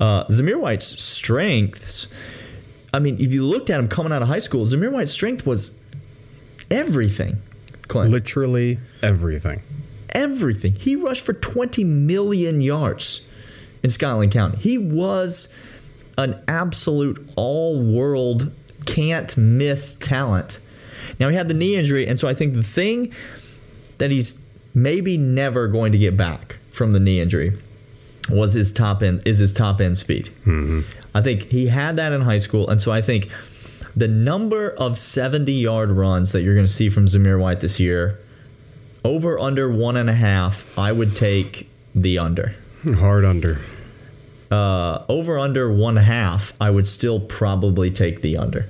Uh, 0.00 0.24
Zamir 0.26 0.58
White's 0.58 1.00
strengths. 1.00 2.08
I 2.92 2.98
mean, 2.98 3.16
if 3.20 3.32
you 3.32 3.46
looked 3.46 3.70
at 3.70 3.78
him 3.78 3.88
coming 3.88 4.12
out 4.12 4.22
of 4.22 4.28
high 4.28 4.38
school, 4.38 4.66
Zamir 4.66 4.90
White's 4.90 5.12
strength 5.12 5.46
was 5.46 5.76
everything. 6.70 7.40
Clint 7.88 8.10
Literally 8.10 8.78
everything. 9.02 9.62
everything. 10.10 10.74
He 10.74 10.96
rushed 10.96 11.24
for 11.24 11.32
20 11.32 11.84
million 11.84 12.60
yards 12.60 13.26
in 13.82 13.90
Scotland 13.90 14.32
County. 14.32 14.58
He 14.58 14.78
was 14.78 15.48
an 16.20 16.38
absolute 16.46 17.30
all 17.34 17.82
world, 17.82 18.52
can't 18.86 19.34
miss 19.36 19.94
talent. 19.94 20.58
Now, 21.18 21.30
he 21.30 21.34
had 21.34 21.48
the 21.48 21.54
knee 21.54 21.76
injury, 21.76 22.06
and 22.06 22.20
so 22.20 22.28
I 22.28 22.34
think 22.34 22.54
the 22.54 22.62
thing 22.62 23.12
that 23.98 24.10
he's 24.10 24.38
maybe 24.74 25.16
never 25.16 25.66
going 25.66 25.92
to 25.92 25.98
get 25.98 26.16
back 26.16 26.56
from 26.72 26.92
the 26.92 27.00
knee 27.00 27.20
injury 27.20 27.56
was 28.28 28.52
his 28.52 28.70
top 28.72 29.02
end 29.02 29.22
is 29.24 29.38
his 29.38 29.52
top 29.52 29.80
end 29.80 29.96
speed. 29.96 30.26
Mm-hmm. 30.44 30.82
I 31.14 31.22
think 31.22 31.44
he 31.44 31.66
had 31.66 31.96
that 31.96 32.12
in 32.12 32.20
high 32.20 32.38
school, 32.38 32.68
and 32.68 32.80
so 32.80 32.92
I 32.92 33.00
think 33.00 33.28
the 33.96 34.08
number 34.08 34.70
of 34.70 34.98
70 34.98 35.50
yard 35.52 35.90
runs 35.90 36.32
that 36.32 36.42
you're 36.42 36.54
going 36.54 36.66
to 36.66 36.72
see 36.72 36.90
from 36.90 37.06
Zamir 37.06 37.40
White 37.40 37.60
this 37.60 37.80
year 37.80 38.20
over 39.04 39.38
under 39.38 39.72
one 39.72 39.96
and 39.96 40.10
a 40.10 40.14
half, 40.14 40.66
I 40.78 40.92
would 40.92 41.16
take 41.16 41.68
the 41.94 42.18
under. 42.18 42.54
Hard 42.94 43.24
under. 43.24 43.58
Uh, 44.50 45.04
over 45.08 45.38
under 45.38 45.72
one 45.72 45.96
half, 45.96 46.52
I 46.60 46.70
would 46.70 46.86
still 46.86 47.20
probably 47.20 47.90
take 47.90 48.20
the 48.20 48.36
under. 48.36 48.68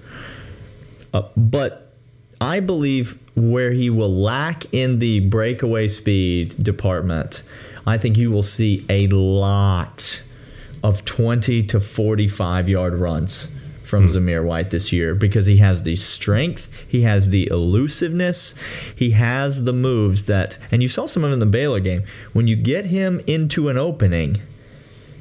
Uh, 1.15 1.23
but 1.37 1.93
I 2.41 2.61
believe 2.61 3.19
where 3.35 3.73
he 3.73 3.91
will 3.91 4.15
lack 4.15 4.73
in 4.73 4.99
the 4.99 5.21
breakaway 5.21 5.89
speed 5.89 6.63
department, 6.63 7.43
I 7.87 7.99
think 7.99 8.17
you 8.17 8.31
will 8.31 8.43
see 8.43 8.85
a 8.89 9.07
lot 9.09 10.23
of 10.83 11.05
20 11.05 11.63
to 11.65 11.81
45 11.81 12.69
yard 12.69 12.95
runs 12.95 13.49
from 13.83 14.09
Zamir 14.09 14.45
White 14.45 14.71
this 14.71 14.93
year 14.93 15.15
because 15.15 15.47
he 15.47 15.57
has 15.57 15.83
the 15.83 15.97
strength, 15.97 16.69
he 16.87 17.03
has 17.03 17.31
the 17.31 17.49
elusiveness, 17.49 18.55
he 18.95 19.11
has 19.11 19.65
the 19.65 19.73
moves 19.73 20.27
that, 20.27 20.59
and 20.71 20.81
you 20.81 20.89
saw 20.89 21.07
some 21.07 21.25
of 21.25 21.31
them 21.31 21.35
in 21.35 21.41
the 21.41 21.59
Baylor 21.59 21.81
game. 21.81 22.05
When 22.33 22.47
you 22.47 22.55
get 22.55 22.87
him 22.87 23.21
into 23.27 23.69
an 23.69 23.77
opening, 23.77 24.41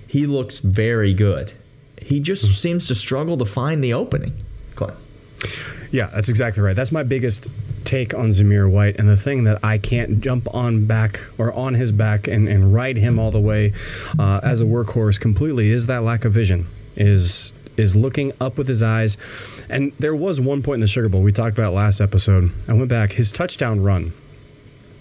he 0.09 0.25
looks 0.25 0.57
very 0.57 1.13
good. 1.13 1.53
He 2.01 2.19
just 2.19 2.59
seems 2.59 2.87
to 2.87 2.95
struggle 2.95 3.37
to 3.37 3.45
find 3.45 3.83
the 3.83 3.93
opening. 3.93 4.33
Clint. 4.73 4.97
Yeah, 5.91 6.07
that's 6.07 6.29
exactly 6.29 6.63
right. 6.63 6.75
That's 6.75 6.91
my 6.91 7.03
biggest 7.03 7.45
take 7.85 8.15
on 8.15 8.29
Zamir 8.29 8.67
White, 8.69 8.97
and 8.97 9.07
the 9.07 9.15
thing 9.15 9.43
that 9.43 9.63
I 9.63 9.77
can't 9.77 10.19
jump 10.19 10.47
on 10.51 10.85
back 10.87 11.19
or 11.37 11.53
on 11.53 11.75
his 11.75 11.91
back 11.91 12.27
and, 12.27 12.47
and 12.47 12.73
ride 12.73 12.97
him 12.97 13.19
all 13.19 13.29
the 13.29 13.39
way 13.39 13.73
uh, 14.17 14.39
as 14.41 14.61
a 14.61 14.65
workhorse 14.65 15.19
completely 15.19 15.69
is 15.71 15.85
that 15.85 16.01
lack 16.01 16.25
of 16.25 16.33
vision. 16.33 16.67
Is 16.95 17.51
is 17.77 17.95
looking 17.95 18.33
up 18.41 18.57
with 18.57 18.67
his 18.67 18.81
eyes. 18.81 19.15
And 19.69 19.93
there 19.99 20.15
was 20.15 20.41
one 20.41 20.63
point 20.63 20.77
in 20.77 20.81
the 20.81 20.87
Sugar 20.87 21.07
Bowl 21.07 21.21
we 21.21 21.31
talked 21.31 21.57
about 21.57 21.73
last 21.73 22.01
episode. 22.01 22.51
I 22.67 22.73
went 22.73 22.89
back 22.89 23.13
his 23.13 23.31
touchdown 23.31 23.83
run 23.83 24.11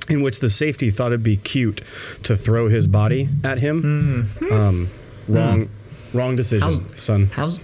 in 0.09 0.23
which 0.23 0.41
the 0.41 0.51
safety 0.51 0.91
thought 0.91 1.09
it'd 1.13 1.23
be 1.23 1.37
cute 1.37 1.81
to 2.25 2.37
throw 2.37 2.69
his 2.69 2.87
body 2.87 3.29
at 3.45 3.59
him. 3.59 4.29
Um, 4.51 4.89
wrong, 5.29 5.69
wrong 6.13 6.37
decision, 6.37 6.75
How's- 6.75 7.01
son. 7.01 7.31
How's 7.35 7.61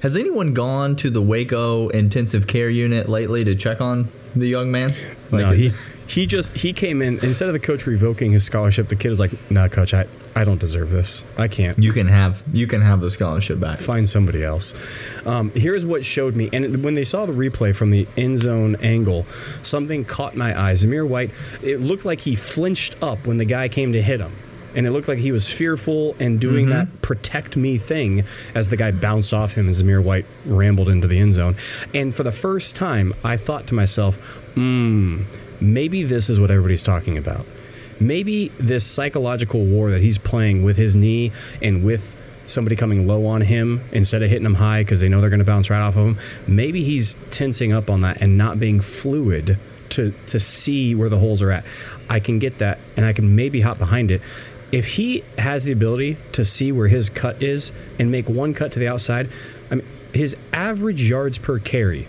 has 0.00 0.16
anyone 0.16 0.54
gone 0.54 0.94
to 0.96 1.10
the 1.10 1.20
Waco 1.20 1.88
intensive 1.88 2.46
care 2.46 2.70
unit 2.70 3.08
lately 3.08 3.42
to 3.44 3.56
check 3.56 3.80
on 3.80 4.08
the 4.36 4.46
young 4.46 4.70
man? 4.70 4.94
Like, 5.30 5.46
no, 5.46 5.52
he 5.52 5.72
he 6.06 6.26
just 6.26 6.52
he 6.54 6.72
came 6.72 7.02
in 7.02 7.18
instead 7.20 7.48
of 7.48 7.52
the 7.52 7.58
coach 7.58 7.86
revoking 7.86 8.32
his 8.32 8.44
scholarship. 8.44 8.88
The 8.88 8.96
kid 8.96 9.10
was 9.10 9.20
like, 9.20 9.32
"Nah, 9.50 9.68
coach, 9.68 9.92
I 9.92 10.06
I 10.34 10.44
don't 10.44 10.58
deserve 10.58 10.90
this. 10.90 11.24
I 11.36 11.48
can't." 11.48 11.78
you 11.78 11.92
can 11.92 12.06
have 12.06 12.42
you 12.52 12.66
can 12.66 12.80
have 12.80 13.00
the 13.00 13.10
scholarship 13.10 13.60
back. 13.60 13.78
Find 13.78 14.08
somebody 14.08 14.42
else. 14.42 14.74
Um, 15.26 15.50
here's 15.50 15.84
what 15.84 16.04
showed 16.04 16.34
me, 16.34 16.48
and 16.52 16.82
when 16.82 16.94
they 16.94 17.04
saw 17.04 17.26
the 17.26 17.32
replay 17.32 17.74
from 17.74 17.90
the 17.90 18.08
end 18.16 18.40
zone 18.40 18.76
angle, 18.76 19.26
something 19.62 20.04
caught 20.04 20.34
my 20.34 20.58
eyes. 20.58 20.84
Zamir 20.84 21.06
White, 21.06 21.30
it 21.62 21.80
looked 21.80 22.04
like 22.04 22.20
he 22.20 22.34
flinched 22.34 22.96
up 23.02 23.26
when 23.26 23.36
the 23.36 23.44
guy 23.44 23.68
came 23.68 23.92
to 23.92 24.02
hit 24.02 24.20
him. 24.20 24.32
And 24.74 24.86
it 24.86 24.90
looked 24.90 25.08
like 25.08 25.18
he 25.18 25.32
was 25.32 25.48
fearful 25.48 26.14
and 26.20 26.38
doing 26.38 26.68
that 26.68 27.02
protect 27.02 27.56
me 27.56 27.78
thing 27.78 28.24
as 28.54 28.68
the 28.68 28.76
guy 28.76 28.90
bounced 28.90 29.32
off 29.32 29.52
him 29.54 29.66
and 29.66 29.74
Zamir 29.74 30.02
White 30.02 30.26
rambled 30.44 30.88
into 30.88 31.06
the 31.06 31.18
end 31.18 31.34
zone. 31.34 31.56
And 31.94 32.14
for 32.14 32.22
the 32.22 32.32
first 32.32 32.76
time, 32.76 33.14
I 33.24 33.36
thought 33.36 33.66
to 33.68 33.74
myself, 33.74 34.16
hmm, 34.54 35.22
maybe 35.60 36.02
this 36.02 36.28
is 36.28 36.38
what 36.38 36.50
everybody's 36.50 36.82
talking 36.82 37.16
about. 37.16 37.46
Maybe 38.00 38.48
this 38.58 38.84
psychological 38.84 39.64
war 39.64 39.90
that 39.90 40.00
he's 40.00 40.18
playing 40.18 40.62
with 40.62 40.76
his 40.76 40.94
knee 40.94 41.32
and 41.62 41.82
with 41.82 42.14
somebody 42.46 42.76
coming 42.76 43.06
low 43.06 43.26
on 43.26 43.40
him 43.40 43.82
instead 43.92 44.22
of 44.22 44.30
hitting 44.30 44.46
him 44.46 44.54
high 44.54 44.82
because 44.82 45.00
they 45.00 45.08
know 45.08 45.20
they're 45.20 45.30
going 45.30 45.38
to 45.38 45.44
bounce 45.44 45.70
right 45.70 45.80
off 45.80 45.96
of 45.96 46.06
him. 46.06 46.18
Maybe 46.46 46.84
he's 46.84 47.16
tensing 47.30 47.72
up 47.72 47.90
on 47.90 48.02
that 48.02 48.20
and 48.20 48.38
not 48.38 48.58
being 48.58 48.80
fluid 48.80 49.58
to 49.90 50.12
to 50.28 50.38
see 50.38 50.94
where 50.94 51.08
the 51.08 51.18
holes 51.18 51.42
are 51.42 51.50
at. 51.50 51.64
I 52.08 52.20
can 52.20 52.38
get 52.38 52.58
that, 52.58 52.78
and 52.96 53.04
I 53.06 53.12
can 53.12 53.36
maybe 53.36 53.60
hop 53.60 53.78
behind 53.78 54.10
it. 54.10 54.22
If 54.70 54.86
he 54.86 55.24
has 55.38 55.64
the 55.64 55.72
ability 55.72 56.18
to 56.32 56.44
see 56.44 56.72
where 56.72 56.88
his 56.88 57.08
cut 57.08 57.42
is 57.42 57.72
and 57.98 58.10
make 58.10 58.28
one 58.28 58.52
cut 58.52 58.72
to 58.72 58.78
the 58.78 58.88
outside, 58.88 59.30
I 59.70 59.76
mean, 59.76 59.86
his 60.12 60.36
average 60.52 61.02
yards 61.02 61.38
per 61.38 61.58
carry 61.58 62.08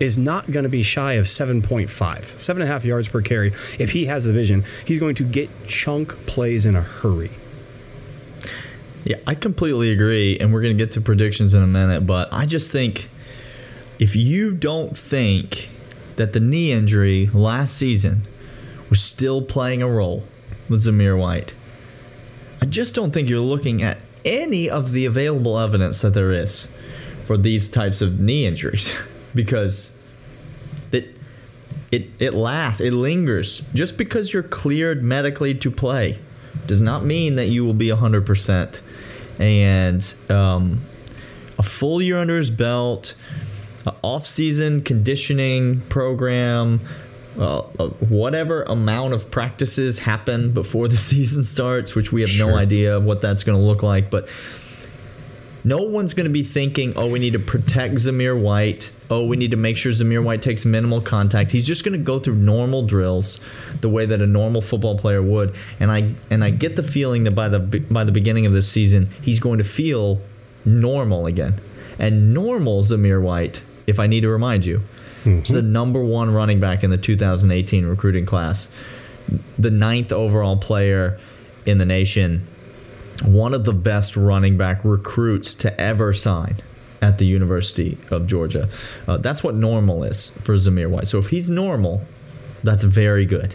is 0.00 0.18
not 0.18 0.50
going 0.50 0.64
to 0.64 0.68
be 0.68 0.82
shy 0.82 1.14
of 1.14 1.26
7.5, 1.26 2.40
seven 2.40 2.62
and 2.62 2.68
a 2.68 2.72
half 2.72 2.84
yards 2.84 3.08
per 3.08 3.22
carry. 3.22 3.48
If 3.78 3.90
he 3.90 4.06
has 4.06 4.24
the 4.24 4.32
vision, 4.32 4.64
he's 4.84 4.98
going 4.98 5.14
to 5.16 5.24
get 5.24 5.48
chunk 5.66 6.26
plays 6.26 6.66
in 6.66 6.76
a 6.76 6.82
hurry. 6.82 7.30
Yeah, 9.04 9.16
I 9.26 9.34
completely 9.34 9.90
agree, 9.92 10.38
and 10.38 10.52
we're 10.52 10.62
going 10.62 10.76
to 10.76 10.82
get 10.82 10.92
to 10.94 11.00
predictions 11.00 11.54
in 11.54 11.62
a 11.62 11.66
minute. 11.66 12.06
But 12.06 12.32
I 12.32 12.46
just 12.46 12.72
think 12.72 13.08
if 13.98 14.16
you 14.16 14.54
don't 14.54 14.96
think 14.96 15.68
that 16.16 16.32
the 16.32 16.40
knee 16.40 16.72
injury 16.72 17.28
last 17.32 17.76
season 17.76 18.26
was 18.88 19.02
still 19.02 19.42
playing 19.42 19.82
a 19.82 19.88
role 19.88 20.24
with 20.68 20.84
Zamir 20.84 21.18
White, 21.18 21.52
I 22.64 22.66
just 22.66 22.94
don't 22.94 23.10
think 23.10 23.28
you're 23.28 23.40
looking 23.40 23.82
at 23.82 23.98
any 24.24 24.70
of 24.70 24.92
the 24.92 25.04
available 25.04 25.58
evidence 25.58 26.00
that 26.00 26.14
there 26.14 26.32
is 26.32 26.66
for 27.24 27.36
these 27.36 27.68
types 27.68 28.00
of 28.00 28.18
knee 28.18 28.46
injuries 28.46 28.96
because 29.34 29.94
it 30.90 31.14
it 31.92 32.08
it 32.18 32.32
lasts, 32.32 32.80
it 32.80 32.94
lingers. 32.94 33.60
Just 33.74 33.98
because 33.98 34.32
you're 34.32 34.42
cleared 34.42 35.02
medically 35.02 35.54
to 35.56 35.70
play 35.70 36.18
does 36.66 36.80
not 36.80 37.04
mean 37.04 37.34
that 37.34 37.48
you 37.48 37.66
will 37.66 37.74
be 37.74 37.88
100%. 37.88 38.80
And 39.38 40.14
um, 40.30 40.80
a 41.58 41.62
full 41.62 42.00
year 42.00 42.16
under 42.16 42.38
his 42.38 42.50
belt, 42.50 43.14
off-season 44.02 44.80
conditioning 44.84 45.82
program, 45.82 46.80
uh, 47.38 47.58
uh, 47.58 47.88
whatever 48.08 48.62
amount 48.64 49.14
of 49.14 49.30
practices 49.30 49.98
happen 49.98 50.52
before 50.52 50.88
the 50.88 50.96
season 51.10 51.42
starts, 51.44 51.94
which 51.94 52.12
we 52.12 52.20
have 52.20 52.30
Sure. 52.30 52.50
no 52.50 52.56
idea 52.56 53.00
what 53.00 53.20
that's 53.20 53.44
going 53.44 53.58
to 53.58 53.64
look 53.64 53.82
like, 53.82 54.10
but 54.10 54.28
no 55.66 55.78
one's 55.78 56.12
going 56.12 56.24
to 56.26 56.30
be 56.32 56.42
thinking, 56.42 56.92
oh, 56.94 57.08
we 57.08 57.18
need 57.18 57.32
to 57.32 57.38
protect 57.38 57.94
Zamir 57.94 58.38
White. 58.38 58.90
Oh, 59.08 59.24
we 59.24 59.38
need 59.38 59.50
to 59.52 59.56
make 59.56 59.78
sure 59.78 59.92
Zamir 59.92 60.22
White 60.22 60.42
takes 60.42 60.66
minimal 60.66 61.00
contact. 61.00 61.50
He's 61.50 61.66
just 61.66 61.84
going 61.84 61.98
to 61.98 62.04
go 62.04 62.18
through 62.18 62.34
normal 62.36 62.84
drills 62.86 63.40
the 63.80 63.88
way 63.88 64.04
that 64.04 64.20
a 64.20 64.26
normal 64.26 64.60
football 64.60 64.98
player 64.98 65.22
would. 65.22 65.54
And 65.80 65.90
I 65.90 66.14
and 66.28 66.44
I 66.44 66.50
get 66.50 66.76
the 66.76 66.82
feeling 66.82 67.24
that 67.24 67.30
by 67.30 67.48
the 67.48 67.58
by 67.58 68.04
the 68.04 68.12
beginning 68.12 68.44
of 68.44 68.52
this 68.52 68.68
season, 68.70 69.08
he's 69.22 69.40
going 69.40 69.56
to 69.56 69.64
feel 69.64 70.20
normal 70.66 71.24
again. 71.26 71.58
And 71.98 72.34
normal 72.34 72.82
Zamir 72.82 73.22
White, 73.22 73.62
if 73.86 73.98
I 73.98 74.06
need 74.06 74.20
to 74.20 74.28
remind 74.28 74.66
you, 74.66 74.82
is 75.24 75.48
the 75.48 75.62
number 75.62 76.04
one 76.04 76.30
running 76.32 76.60
back 76.60 76.84
in 76.84 76.90
the 76.90 76.98
2018 76.98 77.86
recruiting 77.86 78.26
class, 78.26 78.68
the 79.58 79.70
ninth 79.70 80.12
overall 80.12 80.56
player 80.56 81.18
in 81.66 81.78
the 81.78 81.86
nation 81.86 82.46
one 83.22 83.54
of 83.54 83.64
the 83.64 83.72
best 83.72 84.16
running 84.16 84.56
back 84.56 84.84
recruits 84.84 85.54
to 85.54 85.80
ever 85.80 86.12
sign 86.12 86.56
at 87.00 87.18
the 87.18 87.26
University 87.26 87.98
of 88.10 88.26
Georgia. 88.26 88.68
Uh, 89.06 89.18
that's 89.18 89.42
what 89.42 89.54
normal 89.54 90.04
is 90.04 90.30
for 90.42 90.54
Zamir 90.54 90.88
White. 90.88 91.08
So 91.08 91.18
if 91.18 91.28
he's 91.28 91.50
normal, 91.50 92.02
that's 92.62 92.82
very 92.82 93.26
good 93.26 93.54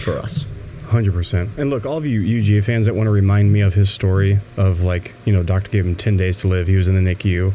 for 0.00 0.18
us. 0.18 0.44
Hundred 0.88 1.14
percent. 1.14 1.50
And 1.56 1.68
look, 1.68 1.84
all 1.84 1.96
of 1.96 2.06
you 2.06 2.20
UGA 2.20 2.64
fans 2.64 2.86
that 2.86 2.94
want 2.94 3.08
to 3.08 3.10
remind 3.10 3.52
me 3.52 3.60
of 3.60 3.74
his 3.74 3.90
story 3.90 4.38
of 4.56 4.82
like, 4.82 5.12
you 5.24 5.32
know, 5.32 5.42
doctor 5.42 5.70
gave 5.70 5.84
him 5.84 5.96
ten 5.96 6.16
days 6.16 6.36
to 6.38 6.48
live. 6.48 6.68
He 6.68 6.76
was 6.76 6.86
in 6.86 7.02
the 7.02 7.14
NICU, 7.14 7.52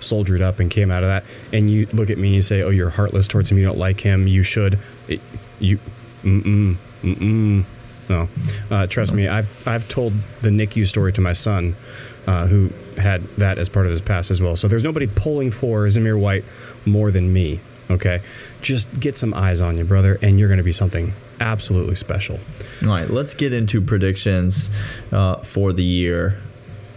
soldiered 0.00 0.40
up, 0.40 0.60
and 0.60 0.70
came 0.70 0.90
out 0.90 1.02
of 1.02 1.08
that. 1.08 1.24
And 1.52 1.70
you 1.70 1.86
look 1.92 2.10
at 2.10 2.18
me 2.18 2.28
and 2.28 2.34
you 2.36 2.42
say, 2.42 2.62
"Oh, 2.62 2.70
you're 2.70 2.90
heartless 2.90 3.26
towards 3.28 3.50
him. 3.50 3.58
You 3.58 3.64
don't 3.64 3.78
like 3.78 4.00
him. 4.00 4.26
You 4.26 4.42
should." 4.42 4.78
It, 5.08 5.20
you, 5.58 5.78
mm 6.24 6.42
mm 6.42 6.76
mm 7.02 7.16
mm. 7.16 7.64
No, 8.08 8.28
uh, 8.72 8.86
trust 8.88 9.12
me. 9.12 9.28
I've 9.28 9.48
I've 9.68 9.86
told 9.88 10.12
the 10.42 10.50
NICU 10.50 10.86
story 10.86 11.12
to 11.12 11.20
my 11.20 11.32
son, 11.32 11.76
uh, 12.26 12.46
who 12.48 12.70
had 12.98 13.22
that 13.36 13.56
as 13.56 13.68
part 13.68 13.86
of 13.86 13.92
his 13.92 14.00
past 14.00 14.32
as 14.32 14.42
well. 14.42 14.56
So 14.56 14.66
there's 14.66 14.82
nobody 14.82 15.06
pulling 15.06 15.52
for 15.52 15.86
Zamir 15.86 16.18
White 16.18 16.44
more 16.84 17.10
than 17.12 17.32
me. 17.32 17.60
Okay, 17.88 18.20
just 18.62 18.88
get 18.98 19.16
some 19.16 19.32
eyes 19.34 19.60
on 19.60 19.76
you, 19.78 19.84
brother, 19.84 20.18
and 20.22 20.38
you're 20.38 20.48
going 20.48 20.58
to 20.58 20.64
be 20.64 20.72
something 20.72 21.12
absolutely 21.40 21.94
special. 21.94 22.38
All 22.82 22.88
right, 22.88 23.08
let's 23.08 23.34
get 23.34 23.52
into 23.52 23.80
predictions 23.80 24.70
uh, 25.12 25.36
for 25.36 25.72
the 25.72 25.84
year 25.84 26.40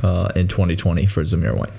uh, 0.04 0.32
in 0.36 0.48
2020 0.48 1.06
for 1.06 1.24
Zamir 1.24 1.56
White. 1.56 1.72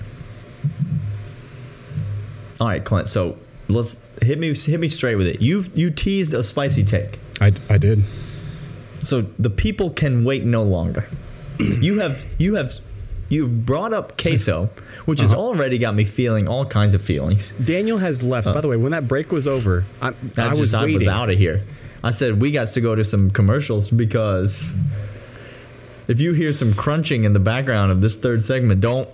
All 2.59 2.67
right, 2.67 2.83
Clint. 2.83 3.07
So 3.07 3.37
let's 3.67 3.97
hit 4.21 4.39
me 4.39 4.53
hit 4.53 4.79
me 4.79 4.87
straight 4.87 5.15
with 5.15 5.27
it. 5.27 5.41
You 5.41 5.65
you 5.73 5.91
teased 5.91 6.33
a 6.33 6.43
spicy 6.43 6.83
take. 6.83 7.19
I, 7.41 7.53
I 7.69 7.77
did. 7.77 8.03
So 9.01 9.21
the 9.37 9.49
people 9.49 9.89
can 9.89 10.23
wait 10.23 10.45
no 10.45 10.63
longer. 10.63 11.07
you 11.59 11.99
have 11.99 12.25
you 12.37 12.55
have 12.55 12.79
you've 13.29 13.65
brought 13.65 13.93
up 13.93 14.17
queso, 14.21 14.69
which 15.05 15.19
has 15.19 15.33
uh-huh. 15.33 15.41
already 15.41 15.77
got 15.77 15.95
me 15.95 16.05
feeling 16.05 16.47
all 16.47 16.65
kinds 16.65 16.93
of 16.93 17.01
feelings. 17.01 17.53
Daniel 17.63 17.97
has 17.97 18.23
left. 18.23 18.45
By 18.45 18.51
uh. 18.51 18.61
the 18.61 18.67
way, 18.67 18.77
when 18.77 18.91
that 18.91 19.07
break 19.07 19.31
was 19.31 19.47
over, 19.47 19.85
I, 20.01 20.13
I 20.37 20.49
was 20.49 20.59
just 20.59 20.75
I 20.75 20.85
was 20.85 21.07
out 21.07 21.29
of 21.29 21.37
here. 21.37 21.63
I 22.03 22.11
said 22.11 22.39
we 22.39 22.51
got 22.51 22.67
to 22.67 22.81
go 22.81 22.95
to 22.95 23.03
some 23.03 23.31
commercials 23.31 23.89
because 23.89 24.71
if 26.07 26.19
you 26.19 26.33
hear 26.33 26.53
some 26.53 26.73
crunching 26.73 27.23
in 27.23 27.33
the 27.33 27.39
background 27.39 27.91
of 27.91 28.01
this 28.01 28.15
third 28.15 28.43
segment, 28.43 28.79
don't 28.79 29.09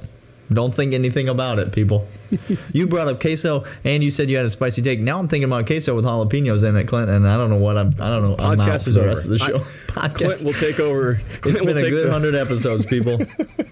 don't 0.54 0.74
think 0.74 0.94
anything 0.94 1.30
about 1.30 1.60
it, 1.60 1.72
people. 1.72 2.08
you 2.74 2.88
brought 2.88 3.08
up 3.08 3.20
queso 3.20 3.66
and 3.84 4.04
you 4.04 4.12
said 4.12 4.30
you 4.30 4.38
had 4.38 4.46
a 4.46 4.50
spicy 4.50 4.82
take. 4.82 5.00
Now 5.00 5.20
I'm 5.20 5.28
thinking 5.28 5.46
about 5.46 5.66
queso 5.66 5.96
with 5.96 6.06
jalapenos 6.06 6.68
in 6.68 6.76
it, 6.76 6.86
Clint, 6.86 7.10
and 7.10 7.28
I 7.28 7.38
don't 7.38 7.50
know 7.50 7.58
what 7.58 7.78
I'm. 7.78 7.90
I 8.00 8.10
don't 8.10 8.24
know. 8.24 8.36
I'm 8.40 8.58
Podcast 8.58 8.84
for 8.84 8.90
is 8.90 8.96
the 8.96 9.02
over. 9.02 9.10
of 9.12 9.28
the 9.28 9.40
show. 9.40 9.56
I- 9.96 10.08
Podcast. 10.10 10.16
Clint 10.16 10.44
will 10.44 10.54
take 10.54 10.80
over. 10.80 11.22
Clint 11.42 11.58
It's 11.58 11.66
been 11.66 11.78
a 11.78 11.90
good 11.90 12.08
the- 12.08 12.12
hundred 12.12 12.36
episodes, 12.36 12.86
people. 12.86 13.20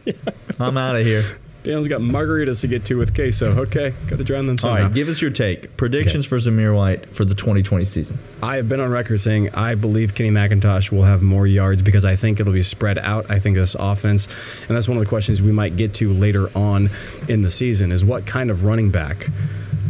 I'm 0.59 0.77
out 0.77 0.95
of 0.95 1.05
here. 1.05 1.25
Daniel's 1.63 1.89
got 1.89 1.99
margaritas 1.99 2.61
to 2.61 2.67
get 2.67 2.85
to 2.85 2.97
with 2.97 3.13
queso. 3.13 3.59
Okay, 3.61 3.93
got 4.07 4.17
to 4.17 4.23
drown 4.23 4.45
them 4.45 4.53
All 4.63 4.69
somehow. 4.69 4.83
right, 4.83 4.93
give 4.93 5.09
us 5.09 5.21
your 5.21 5.31
take. 5.31 5.75
Predictions 5.75 6.25
for 6.25 6.37
Zamir 6.37 6.75
White 6.75 7.13
for 7.13 7.25
the 7.25 7.35
2020 7.35 7.83
season. 7.83 8.17
I 8.41 8.55
have 8.55 8.69
been 8.69 8.79
on 8.79 8.89
record 8.89 9.19
saying 9.19 9.53
I 9.53 9.75
believe 9.75 10.15
Kenny 10.15 10.31
McIntosh 10.31 10.91
will 10.91 11.03
have 11.03 11.21
more 11.21 11.45
yards 11.45 11.81
because 11.81 12.05
I 12.05 12.15
think 12.15 12.39
it'll 12.39 12.53
be 12.53 12.63
spread 12.63 12.97
out. 12.97 13.29
I 13.29 13.39
think 13.39 13.57
this 13.57 13.75
offense, 13.75 14.27
and 14.67 14.77
that's 14.77 14.87
one 14.87 14.97
of 14.97 15.03
the 15.03 15.09
questions 15.09 15.41
we 15.41 15.51
might 15.51 15.75
get 15.75 15.93
to 15.95 16.13
later 16.13 16.49
on 16.57 16.89
in 17.27 17.41
the 17.41 17.51
season, 17.51 17.91
is 17.91 18.05
what 18.05 18.25
kind 18.25 18.49
of 18.49 18.63
running 18.63 18.89
back 18.89 19.27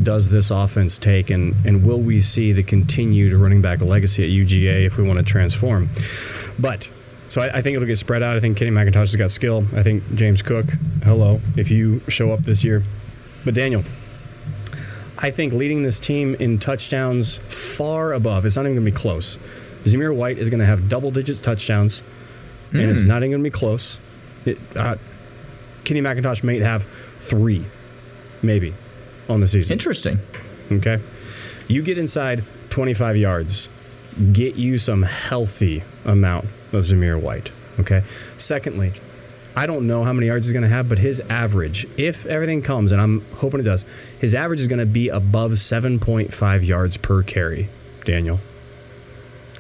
does 0.02 0.30
this 0.30 0.50
offense 0.50 0.98
take, 0.98 1.30
and, 1.30 1.54
and 1.66 1.86
will 1.86 2.00
we 2.00 2.22
see 2.22 2.52
the 2.52 2.64
continued 2.64 3.34
running 3.34 3.62
back 3.62 3.82
legacy 3.82 4.24
at 4.24 4.30
UGA 4.30 4.86
if 4.86 4.98
we 4.98 5.04
want 5.04 5.20
to 5.20 5.26
transform? 5.26 5.90
But 6.58 6.90
so 7.30 7.42
I, 7.42 7.58
I 7.58 7.62
think 7.62 7.76
it'll 7.76 7.88
get 7.88 7.98
spread 7.98 8.24
out. 8.24 8.36
I 8.36 8.40
think 8.40 8.58
Kenny 8.58 8.72
McIntosh 8.72 8.94
has 8.94 9.16
got 9.16 9.32
skill. 9.32 9.66
I 9.76 9.84
think 9.84 10.04
James 10.16 10.42
Cook, 10.42 10.66
hello, 11.04 11.40
if 11.56 11.70
you 11.72 12.02
show 12.08 12.32
up 12.32 12.42
this 12.42 12.64
year. 12.64 12.84
But 13.46 13.54
Daniel, 13.54 13.84
I 15.18 15.32
think 15.32 15.54
leading 15.54 15.84
this 15.84 16.00
team 16.00 16.36
in 16.36 16.60
touchdowns 16.60 17.38
far 17.38 18.14
above, 18.14 18.46
it's 18.46 18.56
not 18.56 18.64
even 18.64 18.76
going 18.76 18.86
to 18.86 18.92
be 18.92 18.98
close. 18.98 19.38
Zamir 19.86 20.14
White 20.14 20.40
is 20.40 20.50
going 20.50 20.60
to 20.60 20.66
have 20.66 20.90
double 20.90 21.12
digits 21.12 21.40
touchdowns, 21.40 22.02
and 22.72 22.82
it's 22.82 23.06
not 23.06 23.18
even 23.18 23.32
going 23.32 23.44
to 23.44 23.50
be 23.50 23.54
close. 23.54 24.00
It, 24.46 24.58
uh, 24.76 24.98
Kenny 25.84 26.02
McIntosh 26.02 26.44
may 26.44 26.60
have 26.60 26.86
three, 27.20 27.66
maybe, 28.42 28.74
on 29.30 29.40
the 29.40 29.48
season. 29.48 29.72
Interesting. 29.72 30.20
Okay. 30.72 31.00
You 31.68 31.82
get 31.82 31.98
inside 31.98 32.44
25 32.72 33.18
yards, 33.18 33.70
get 34.34 34.56
you 34.56 34.78
some 34.78 35.04
healthy 35.04 35.84
amount 36.06 36.46
of 36.74 36.86
Zamir 36.86 37.20
White. 37.22 37.52
Okay. 37.80 38.04
Secondly, 38.38 38.94
I 39.56 39.66
don't 39.66 39.88
know 39.88 40.04
how 40.04 40.14
many 40.14 40.28
yards 40.28 40.46
he's 40.46 40.54
going 40.54 40.64
to 40.64 40.70
have, 40.70 40.88
but 40.88 41.00
his 41.00 41.20
average, 41.30 41.88
if 41.98 42.26
everything 42.26 42.62
comes, 42.62 42.92
and 42.92 43.02
I'm 43.02 43.26
hoping 43.36 43.60
it 43.60 43.64
does, 43.64 43.84
his 44.20 44.36
average 44.36 44.60
is 44.62 44.68
going 44.68 44.80
to 44.80 44.86
be 44.86 45.10
above 45.10 45.52
7.5 45.54 46.66
yards 46.66 46.98
per 46.98 47.24
carry. 47.24 47.68
Daniel. 48.06 48.40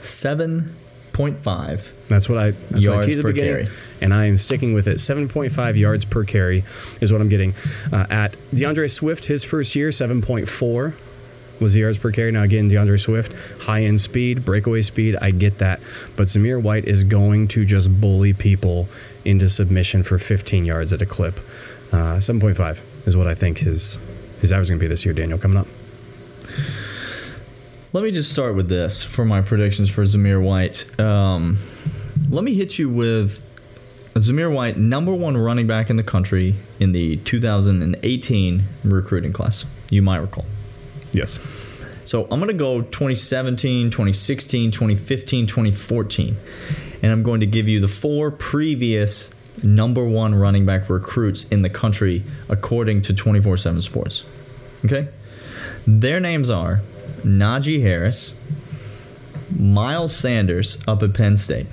7.5. 0.02 1.82
That's 2.08 2.30
what 2.30 2.38
I 2.38 2.52
that's 2.52 2.72
what 2.72 2.76
I 2.76 2.78
Yards 2.78 3.06
teased 3.06 3.20
at 3.20 3.24
the 3.26 3.30
beginning, 3.34 3.66
carry. 3.66 3.78
and 4.02 4.14
I 4.14 4.26
am 4.26 4.38
sticking 4.38 4.74
with 4.74 4.88
it. 4.88 4.98
7.5 4.98 5.78
yards 5.78 6.06
per 6.06 6.24
carry 6.24 6.64
is 7.02 7.12
what 7.12 7.22
I'm 7.22 7.30
getting 7.30 7.54
uh, 7.92 8.06
at 8.10 8.38
D'Andre 8.56 8.88
Swift. 8.88 9.26
His 9.26 9.44
first 9.44 9.76
year, 9.76 9.90
7.4 9.90 10.94
was 11.60 11.76
yards 11.76 11.98
per 11.98 12.12
carry. 12.12 12.32
Now 12.32 12.44
again, 12.44 12.70
D'Andre 12.70 12.98
Swift, 12.98 13.34
high 13.62 13.84
end 13.84 14.02
speed, 14.02 14.46
breakaway 14.46 14.82
speed. 14.82 15.16
I 15.22 15.32
get 15.32 15.60
that, 15.60 15.80
but 16.16 16.28
Zamir 16.28 16.62
White 16.62 16.86
is 16.86 17.04
going 17.04 17.48
to 17.50 17.66
just 17.66 18.00
bully 18.00 18.34
people 18.34 18.88
into 19.26 19.50
submission 19.50 20.04
for 20.04 20.18
15 20.18 20.66
yards 20.66 20.94
at 20.94 21.02
a 21.02 21.06
clip. 21.06 21.40
Uh, 21.92 22.18
7.5 22.18 22.80
is 23.08 23.18
what 23.18 23.28
I 23.28 23.34
think 23.34 23.60
his 23.60 23.98
his 24.40 24.52
average 24.52 24.68
is 24.68 24.70
going 24.70 24.80
to 24.80 24.84
be 24.84 24.88
this 24.88 25.06
year. 25.06 25.14
Daniel 25.14 25.38
coming 25.38 25.58
up. 25.58 25.68
Let 27.92 28.04
me 28.04 28.12
just 28.12 28.32
start 28.32 28.56
with 28.56 28.70
this 28.70 29.04
for 29.04 29.26
my 29.26 29.42
predictions 29.42 29.90
for 29.90 30.04
Zamir 30.04 30.42
White. 30.42 31.00
Um, 31.00 31.58
let 32.30 32.44
me 32.44 32.54
hit 32.54 32.78
you 32.78 32.88
with 32.88 33.42
Zamir 34.14 34.54
White, 34.54 34.78
number 34.78 35.14
one 35.14 35.36
running 35.38 35.66
back 35.66 35.90
in 35.90 35.96
the 35.96 36.04
country 36.04 36.56
in 36.80 36.92
the 36.92 37.18
2018 37.18 38.64
recruiting 38.84 39.34
class. 39.34 39.66
You 39.90 40.02
might 40.02 40.18
recall. 40.18 40.46
Yes. 41.12 41.40
So 42.06 42.24
I'm 42.24 42.40
going 42.40 42.48
to 42.48 42.54
go 42.54 42.82
2017, 42.82 43.92
2016, 43.92 44.72
2015, 44.72 45.46
2014. 45.46 46.38
And 47.04 47.12
I'm 47.12 47.22
going 47.24 47.42
to 47.42 47.46
give 47.46 47.68
you 47.68 47.80
the 47.80 47.88
four 47.88 48.32
previous 48.32 49.30
number 49.64 50.04
one 50.04 50.34
running 50.34 50.66
back 50.66 50.90
recruits 50.90 51.44
in 51.46 51.62
the 51.62 51.70
country 51.70 52.24
according 52.48 53.04
to 53.04 53.14
24 53.14 53.58
7 53.58 53.82
Sports. 53.82 54.24
Okay? 54.86 55.10
Their 55.86 56.20
names 56.20 56.50
are 56.50 56.82
Najee 57.22 57.82
Harris, 57.82 58.34
Miles 59.56 60.16
Sanders 60.16 60.80
up 60.88 61.04
at 61.04 61.14
Penn 61.14 61.38
State, 61.38 61.68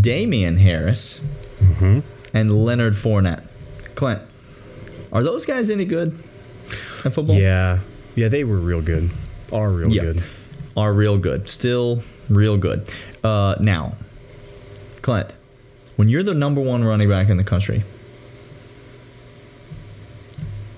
Damien 0.00 0.56
Harris, 0.56 1.20
mm-hmm. 1.58 2.00
and 2.32 2.64
Leonard 2.64 2.94
Fournette. 2.94 3.42
Clint, 3.94 4.22
are 5.12 5.22
those 5.22 5.44
guys 5.44 5.70
any 5.70 5.84
good 5.84 6.18
at 7.04 7.14
football? 7.14 7.36
Yeah. 7.36 7.80
Yeah, 8.16 8.26
they 8.28 8.42
were 8.42 8.56
real 8.56 8.82
good. 8.82 9.10
Are 9.52 9.70
real 9.70 9.88
Yeah. 9.92 10.02
good. 10.02 10.24
Are 10.76 10.92
real 10.92 11.16
good. 11.18 11.48
Still 11.48 12.02
real 12.28 12.56
good. 12.56 12.88
Uh, 13.22 13.54
now, 13.60 13.94
Clint, 15.02 15.32
when 15.94 16.08
you're 16.08 16.22
the 16.24 16.34
number 16.34 16.60
one 16.60 16.82
running 16.82 17.08
back 17.08 17.28
in 17.28 17.36
the 17.36 17.44
country, 17.44 17.84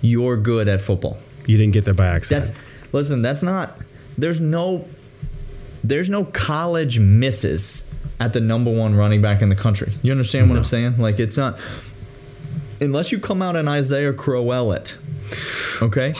you're 0.00 0.36
good 0.36 0.68
at 0.68 0.80
football. 0.80 1.18
You 1.46 1.56
didn't 1.56 1.72
get 1.72 1.84
there 1.84 1.94
by 1.94 2.06
accident. 2.06 2.46
That's 2.46 2.92
listen. 2.92 3.22
That's 3.22 3.42
not. 3.42 3.78
There's 4.16 4.40
no. 4.40 4.86
There's 5.84 6.10
no 6.10 6.24
college 6.24 6.98
misses 6.98 7.88
at 8.20 8.32
the 8.32 8.40
number 8.40 8.70
one 8.70 8.94
running 8.94 9.22
back 9.22 9.42
in 9.42 9.48
the 9.48 9.56
country. 9.56 9.92
You 10.02 10.10
understand 10.12 10.50
what 10.50 10.58
I'm 10.58 10.64
saying? 10.64 10.98
Like 10.98 11.18
it's 11.18 11.36
not. 11.36 11.58
Unless 12.80 13.10
you 13.10 13.18
come 13.18 13.42
out 13.42 13.56
and 13.56 13.68
Isaiah 13.68 14.12
Crowell 14.12 14.72
it, 14.72 14.94
okay, 15.82 16.14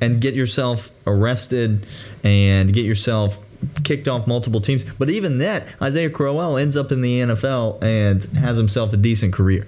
and 0.00 0.20
get 0.20 0.34
yourself 0.34 0.90
arrested 1.06 1.86
and 2.22 2.72
get 2.72 2.84
yourself 2.84 3.38
kicked 3.84 4.08
off 4.08 4.26
multiple 4.26 4.60
teams. 4.60 4.84
But 4.98 5.10
even 5.10 5.38
that, 5.38 5.66
Isaiah 5.82 6.10
Crowell 6.10 6.56
ends 6.56 6.76
up 6.76 6.92
in 6.92 7.00
the 7.00 7.20
NFL 7.20 7.82
and 7.82 8.22
has 8.36 8.56
himself 8.56 8.92
a 8.92 8.96
decent 8.96 9.32
career 9.32 9.66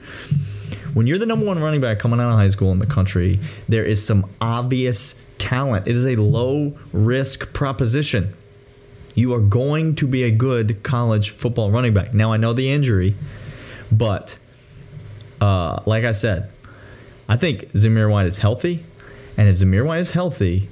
when 0.95 1.07
you're 1.07 1.19
the 1.19 1.27
number 1.27 1.47
one 1.47 1.61
running 1.61 1.81
back 1.81 1.99
coming 1.99 2.21
out 2.21 2.31
of 2.33 2.38
high 2.38 2.49
school 2.49 2.73
in 2.73 2.79
the 2.79 2.87
country, 2.87 3.38
there 3.69 3.85
is 3.85 4.05
some 4.05 4.29
obvious 4.40 5.14
talent. 5.38 5.87
It 5.87 5.97
is 5.97 6.05
a 6.05 6.16
low 6.16 6.77
risk 6.93 7.53
proposition. 7.53 8.35
You 9.14 9.35
are 9.35 9.40
going 9.40 9.97
to 9.97 10.07
be 10.07 10.25
a 10.25 10.31
good 10.31 10.83
college 10.83 11.31
football 11.31 11.71
running 11.71 11.95
back. 11.95 12.14
Now, 12.14 12.33
I 12.33 12.37
know 12.37 12.53
the 12.53 12.71
injury, 12.71 13.14
but 13.90 14.38
uh, 15.40 15.81
like 15.87 16.05
I 16.05 16.12
said, 16.12 16.51
I 17.29 17.37
think 17.37 17.73
Zamir 17.73 18.11
White 18.11 18.27
is 18.27 18.38
healthy. 18.38 18.85
And 19.37 19.49
if 19.49 19.59
Zamir 19.59 19.99
is 19.99 20.11
healthy, 20.11 20.69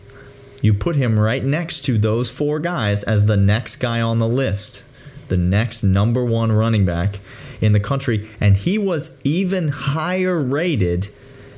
you 0.62 0.74
put 0.74 0.96
him 0.96 1.18
right 1.18 1.44
next 1.44 1.82
to 1.82 1.98
those 1.98 2.30
four 2.30 2.58
guys 2.58 3.02
as 3.04 3.26
the 3.26 3.36
next 3.36 3.76
guy 3.76 4.00
on 4.00 4.18
the 4.18 4.28
list, 4.28 4.82
the 5.28 5.36
next 5.36 5.82
number 5.82 6.24
one 6.24 6.50
running 6.50 6.84
back 6.84 7.20
in 7.60 7.72
the 7.72 7.80
country, 7.80 8.28
and 8.40 8.56
he 8.56 8.78
was 8.78 9.16
even 9.24 9.68
higher 9.68 10.40
rated 10.40 11.12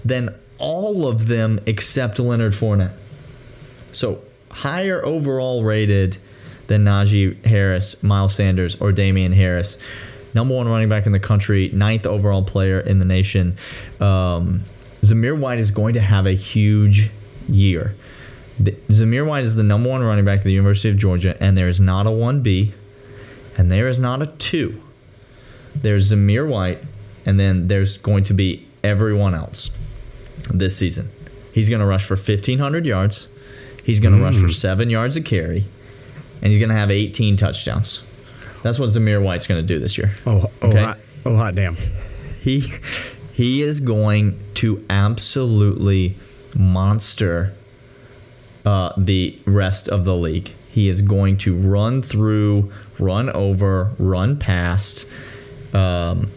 than 0.04 0.34
all 0.58 1.06
of 1.06 1.26
them 1.26 1.60
except 1.66 2.18
Leonard 2.18 2.52
Fournette. 2.52 2.92
So 3.92 4.22
higher 4.50 5.04
overall 5.04 5.64
rated 5.64 6.18
than 6.66 6.84
Najee 6.84 7.44
Harris, 7.44 8.00
Miles 8.02 8.34
Sanders, 8.34 8.80
or 8.80 8.92
Damien 8.92 9.32
Harris. 9.32 9.78
Number 10.34 10.54
one 10.54 10.68
running 10.68 10.88
back 10.88 11.06
in 11.06 11.12
the 11.12 11.20
country, 11.20 11.70
ninth 11.72 12.06
overall 12.06 12.44
player 12.44 12.78
in 12.78 12.98
the 12.98 13.04
nation. 13.04 13.56
Um, 13.98 14.62
Zamir 15.02 15.38
White 15.38 15.58
is 15.58 15.70
going 15.70 15.94
to 15.94 16.00
have 16.00 16.26
a 16.26 16.32
huge 16.32 17.10
year. 17.48 17.94
The, 18.58 18.72
Zamir 18.88 19.26
White 19.26 19.44
is 19.44 19.54
the 19.54 19.62
number 19.62 19.88
one 19.88 20.02
running 20.02 20.24
back 20.24 20.38
at 20.38 20.44
the 20.44 20.52
University 20.52 20.90
of 20.90 20.96
Georgia, 20.96 21.36
and 21.42 21.56
there 21.56 21.68
is 21.68 21.80
not 21.80 22.06
a 22.06 22.10
1B, 22.10 22.72
and 23.56 23.70
there 23.70 23.88
is 23.88 23.98
not 23.98 24.20
a 24.20 24.26
2 24.26 24.82
there's 25.74 26.12
Zamir 26.12 26.48
White, 26.48 26.82
and 27.26 27.38
then 27.38 27.68
there's 27.68 27.98
going 27.98 28.24
to 28.24 28.34
be 28.34 28.66
everyone 28.82 29.34
else 29.34 29.70
this 30.52 30.76
season. 30.76 31.10
He's 31.52 31.68
going 31.68 31.80
to 31.80 31.86
rush 31.86 32.04
for 32.04 32.16
1,500 32.16 32.86
yards. 32.86 33.28
He's 33.84 34.00
going 34.00 34.14
to 34.14 34.20
mm. 34.20 34.24
rush 34.24 34.36
for 34.36 34.46
mm. 34.46 34.54
seven 34.54 34.90
yards 34.90 35.16
a 35.16 35.20
carry, 35.20 35.64
and 36.42 36.52
he's 36.52 36.58
going 36.58 36.68
to 36.68 36.74
have 36.74 36.90
18 36.90 37.36
touchdowns. 37.36 38.02
That's 38.62 38.78
what 38.78 38.90
Zamir 38.90 39.22
White's 39.22 39.46
going 39.46 39.60
to 39.60 39.66
do 39.66 39.78
this 39.78 39.96
year. 39.96 40.14
Oh, 40.26 40.50
oh, 40.62 40.68
okay? 40.68 40.82
hot, 40.82 40.98
oh, 41.24 41.36
hot 41.36 41.54
damn. 41.54 41.76
He 42.40 42.70
he 43.40 43.62
is 43.62 43.80
going 43.80 44.38
to 44.54 44.84
absolutely 44.90 46.14
monster 46.54 47.54
uh, 48.66 48.92
the 48.98 49.38
rest 49.46 49.88
of 49.88 50.04
the 50.04 50.14
league. 50.14 50.52
He 50.70 50.90
is 50.90 51.00
going 51.00 51.38
to 51.38 51.56
run 51.56 52.02
through, 52.02 52.70
run 52.98 53.30
over, 53.30 53.92
run 53.98 54.38
past 54.38 55.06
um, 55.72 56.30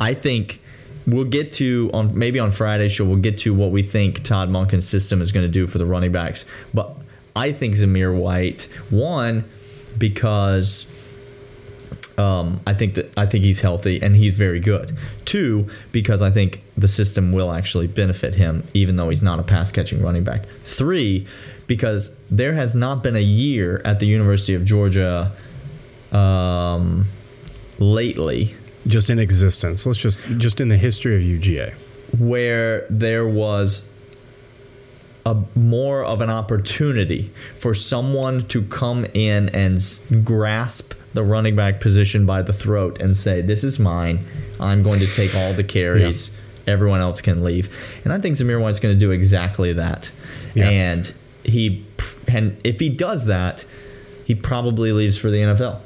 I 0.00 0.14
think 0.14 0.60
we'll 1.06 1.24
get 1.24 1.52
to 1.54 1.90
on 1.92 2.16
maybe 2.16 2.38
on 2.38 2.50
Friday 2.50 2.88
show 2.88 3.04
we'll 3.04 3.16
get 3.16 3.38
to 3.38 3.54
what 3.54 3.70
we 3.70 3.82
think 3.82 4.22
Todd 4.22 4.50
Monken's 4.50 4.86
system 4.86 5.20
is 5.20 5.32
going 5.32 5.46
to 5.46 5.50
do 5.50 5.66
for 5.66 5.78
the 5.78 5.86
running 5.86 6.12
backs. 6.12 6.44
But 6.74 6.96
I 7.34 7.52
think 7.52 7.74
Zamir 7.74 8.14
White 8.14 8.68
one 8.90 9.48
because 9.96 10.90
um, 12.18 12.60
I 12.66 12.74
think 12.74 12.94
that 12.94 13.16
I 13.16 13.26
think 13.26 13.44
he's 13.44 13.60
healthy 13.60 14.02
and 14.02 14.14
he's 14.16 14.34
very 14.34 14.60
good. 14.60 14.96
Two 15.24 15.68
because 15.92 16.22
I 16.22 16.30
think 16.30 16.62
the 16.76 16.88
system 16.88 17.32
will 17.32 17.52
actually 17.52 17.86
benefit 17.86 18.34
him 18.34 18.66
even 18.74 18.96
though 18.96 19.08
he's 19.08 19.22
not 19.22 19.38
a 19.38 19.42
pass 19.42 19.70
catching 19.70 20.02
running 20.02 20.24
back. 20.24 20.46
Three 20.64 21.26
because 21.66 22.14
there 22.30 22.54
has 22.54 22.74
not 22.74 23.02
been 23.02 23.16
a 23.16 23.22
year 23.22 23.80
at 23.84 24.00
the 24.00 24.06
University 24.06 24.54
of 24.54 24.64
Georgia 24.64 25.32
um, 26.12 27.04
lately 27.78 28.54
just 28.86 29.10
in 29.10 29.18
existence. 29.18 29.86
Let's 29.86 29.98
just 29.98 30.18
just 30.36 30.60
in 30.60 30.68
the 30.68 30.76
history 30.76 31.16
of 31.16 31.22
UGA, 31.22 31.72
where 32.18 32.86
there 32.90 33.28
was 33.28 33.88
a 35.24 35.36
more 35.54 36.04
of 36.04 36.20
an 36.20 36.30
opportunity 36.30 37.32
for 37.58 37.74
someone 37.74 38.46
to 38.48 38.62
come 38.62 39.04
in 39.14 39.48
and 39.50 39.82
grasp 40.24 40.94
the 41.14 41.22
running 41.22 41.54
back 41.54 41.80
position 41.80 42.26
by 42.26 42.42
the 42.42 42.52
throat 42.52 43.00
and 43.00 43.16
say, 43.16 43.40
"This 43.40 43.64
is 43.64 43.78
mine. 43.78 44.26
I'm 44.58 44.82
going 44.82 45.00
to 45.00 45.06
take 45.06 45.34
all 45.34 45.52
the 45.52 45.64
carries. 45.64 46.28
Yeah. 46.28 46.72
Everyone 46.72 47.00
else 47.00 47.20
can 47.20 47.44
leave." 47.44 47.74
And 48.04 48.12
I 48.12 48.18
think 48.18 48.36
Zamir 48.36 48.60
White's 48.60 48.80
going 48.80 48.94
to 48.94 48.98
do 48.98 49.10
exactly 49.10 49.72
that. 49.74 50.10
Yeah. 50.54 50.68
And 50.68 51.12
he 51.44 51.84
and 52.28 52.56
if 52.64 52.80
he 52.80 52.88
does 52.88 53.26
that, 53.26 53.64
he 54.24 54.34
probably 54.34 54.92
leaves 54.92 55.16
for 55.16 55.30
the 55.30 55.38
NFL 55.38 55.80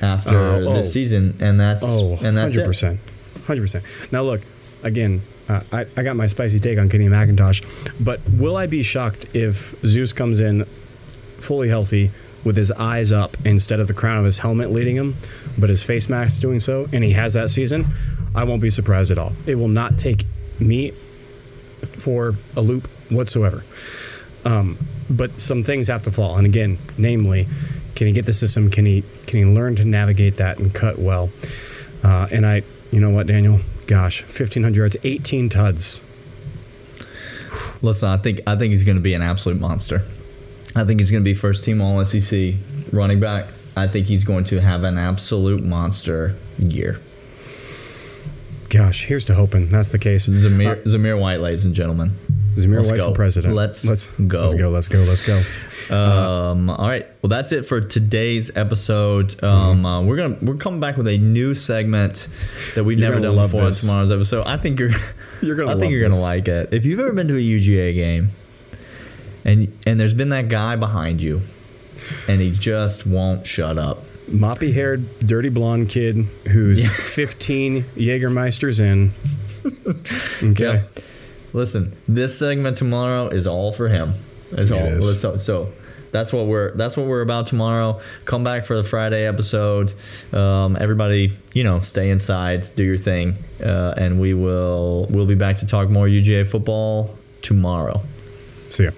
after 0.00 0.36
uh, 0.36 0.60
oh, 0.60 0.74
this 0.74 0.92
season, 0.92 1.36
and 1.40 1.60
that's 1.60 1.84
oh, 1.84 2.18
and 2.22 2.36
that's 2.36 2.56
100%. 2.56 2.98
Hundred 3.46 3.60
percent. 3.60 3.84
Now 4.10 4.22
look, 4.22 4.40
again, 4.82 5.22
uh, 5.48 5.60
I, 5.72 5.86
I 5.96 6.02
got 6.02 6.16
my 6.16 6.26
spicy 6.26 6.60
take 6.60 6.78
on 6.78 6.88
Kenny 6.88 7.06
McIntosh, 7.06 7.64
but 8.00 8.20
will 8.30 8.56
I 8.56 8.66
be 8.66 8.82
shocked 8.82 9.26
if 9.34 9.74
Zeus 9.84 10.12
comes 10.12 10.40
in 10.40 10.66
fully 11.38 11.68
healthy 11.68 12.10
with 12.44 12.56
his 12.56 12.70
eyes 12.72 13.12
up 13.12 13.36
instead 13.44 13.80
of 13.80 13.88
the 13.88 13.94
crown 13.94 14.18
of 14.18 14.24
his 14.24 14.38
helmet 14.38 14.70
leading 14.72 14.96
him, 14.96 15.16
but 15.58 15.68
his 15.68 15.82
face 15.82 16.08
mask 16.08 16.40
doing 16.40 16.60
so, 16.60 16.88
and 16.92 17.02
he 17.02 17.12
has 17.12 17.34
that 17.34 17.50
season? 17.50 17.86
I 18.34 18.44
won't 18.44 18.62
be 18.62 18.70
surprised 18.70 19.10
at 19.10 19.18
all. 19.18 19.32
It 19.46 19.56
will 19.56 19.68
not 19.68 19.98
take 19.98 20.26
me 20.58 20.92
for 21.82 22.34
a 22.56 22.60
loop 22.60 22.88
whatsoever. 23.10 23.64
Um, 24.44 24.78
but 25.10 25.40
some 25.40 25.62
things 25.64 25.88
have 25.88 26.02
to 26.04 26.12
fall, 26.12 26.36
and 26.36 26.46
again, 26.46 26.78
namely, 26.96 27.48
can 27.94 28.06
he 28.06 28.12
get 28.12 28.26
the 28.26 28.32
system? 28.32 28.70
Can 28.70 28.86
he 28.86 29.02
can 29.26 29.38
he 29.38 29.44
learn 29.44 29.74
to 29.76 29.84
navigate 29.84 30.36
that 30.36 30.58
and 30.58 30.72
cut 30.72 30.98
well? 30.98 31.30
Uh, 32.04 32.28
and 32.30 32.46
I, 32.46 32.62
you 32.92 33.00
know 33.00 33.10
what, 33.10 33.26
Daniel? 33.26 33.60
Gosh, 33.86 34.22
fifteen 34.22 34.62
hundred 34.62 34.78
yards, 34.78 34.96
eighteen 35.04 35.48
tuds. 35.48 36.00
Listen, 37.82 38.08
I 38.08 38.16
think 38.16 38.40
I 38.46 38.56
think 38.56 38.72
he's 38.72 38.84
going 38.84 38.96
to 38.96 39.02
be 39.02 39.14
an 39.14 39.22
absolute 39.22 39.60
monster. 39.60 40.02
I 40.74 40.84
think 40.84 41.00
he's 41.00 41.10
going 41.10 41.22
to 41.22 41.24
be 41.24 41.34
first 41.34 41.64
team 41.64 41.80
All 41.80 42.04
SEC 42.04 42.54
running 42.92 43.20
back. 43.20 43.46
I 43.76 43.86
think 43.86 44.06
he's 44.06 44.24
going 44.24 44.44
to 44.44 44.60
have 44.60 44.84
an 44.84 44.98
absolute 44.98 45.62
monster 45.62 46.36
year. 46.58 47.00
Gosh, 48.68 49.04
here's 49.04 49.24
to 49.26 49.34
hoping 49.34 49.68
that's 49.68 49.90
the 49.90 49.98
case. 49.98 50.26
Zamir, 50.26 50.80
uh, 50.80 50.82
Zamir 50.82 51.18
White, 51.20 51.40
ladies 51.40 51.66
and 51.66 51.74
gentlemen. 51.74 52.12
Zamir 52.56 52.76
let's 52.76 52.90
White 52.90 52.96
go. 52.96 53.08
for 53.10 53.14
president. 53.14 53.54
Let's 53.54 53.84
let's 53.84 54.06
go. 54.26 54.42
Let's 54.42 54.54
go. 54.54 54.70
Let's 54.70 54.88
go. 54.88 55.02
Let's 55.02 55.22
go. 55.22 55.36
Um, 55.94 56.70
uh, 56.70 56.76
all 56.76 56.88
right. 56.88 57.06
Well, 57.22 57.28
that's 57.28 57.52
it 57.52 57.66
for 57.66 57.80
today's 57.80 58.56
episode. 58.56 59.42
Um, 59.44 59.78
mm-hmm. 59.78 59.86
uh, 59.86 60.02
we're 60.02 60.16
gonna 60.16 60.38
we're 60.40 60.56
coming 60.56 60.80
back 60.80 60.96
with 60.96 61.06
a 61.06 61.18
new 61.18 61.54
segment 61.54 62.28
that 62.74 62.84
we've 62.84 62.98
you're 62.98 63.08
never 63.08 63.20
done 63.20 63.36
before 63.36 63.62
on 63.62 63.72
tomorrow's 63.72 64.10
episode. 64.10 64.46
I 64.46 64.56
think 64.56 64.80
you're 64.80 64.90
you're 65.42 65.56
gonna. 65.56 65.76
I 65.76 65.78
think 65.78 65.92
you're 65.92 66.08
this. 66.08 66.18
gonna 66.18 66.26
like 66.26 66.48
it. 66.48 66.72
If 66.72 66.86
you've 66.86 67.00
ever 67.00 67.12
been 67.12 67.28
to 67.28 67.36
a 67.36 67.40
UGA 67.40 67.94
game, 67.94 68.30
and 69.44 69.72
and 69.86 70.00
there's 70.00 70.14
been 70.14 70.30
that 70.30 70.48
guy 70.48 70.76
behind 70.76 71.20
you, 71.20 71.42
and 72.26 72.40
he 72.40 72.50
just 72.50 73.06
won't 73.06 73.46
shut 73.46 73.76
up. 73.76 74.02
Moppy 74.30 74.72
haired, 74.72 75.20
dirty 75.20 75.50
blonde 75.50 75.88
kid 75.88 76.26
who's 76.48 76.82
yeah. 76.82 76.88
15 76.88 77.84
Jägermeisters 77.96 78.80
in. 78.80 79.14
Okay. 80.42 80.84
Listen, 81.52 81.96
this 82.06 82.38
segment 82.38 82.76
tomorrow 82.76 83.28
is 83.28 83.46
all 83.46 83.72
for 83.72 83.88
him. 83.88 84.12
It's 84.52 84.70
all. 84.70 84.80
Is. 84.80 85.20
So, 85.20 85.36
so 85.36 85.72
that's 86.12 86.32
what 86.32 86.46
we're 86.46 86.74
that's 86.76 86.96
what 86.96 87.06
we're 87.06 87.22
about 87.22 87.46
tomorrow. 87.46 88.00
Come 88.24 88.44
back 88.44 88.64
for 88.64 88.76
the 88.76 88.82
Friday 88.82 89.26
episode. 89.26 89.94
Um, 90.32 90.76
everybody, 90.80 91.32
you 91.52 91.64
know, 91.64 91.80
stay 91.80 92.10
inside, 92.10 92.74
do 92.76 92.82
your 92.82 92.98
thing, 92.98 93.36
uh, 93.62 93.94
and 93.96 94.20
we 94.20 94.34
will 94.34 95.06
we'll 95.10 95.26
be 95.26 95.34
back 95.34 95.58
to 95.58 95.66
talk 95.66 95.88
more 95.88 96.06
UGA 96.06 96.48
football 96.48 97.16
tomorrow. 97.42 98.00
See 98.68 98.84
ya. 98.84 98.90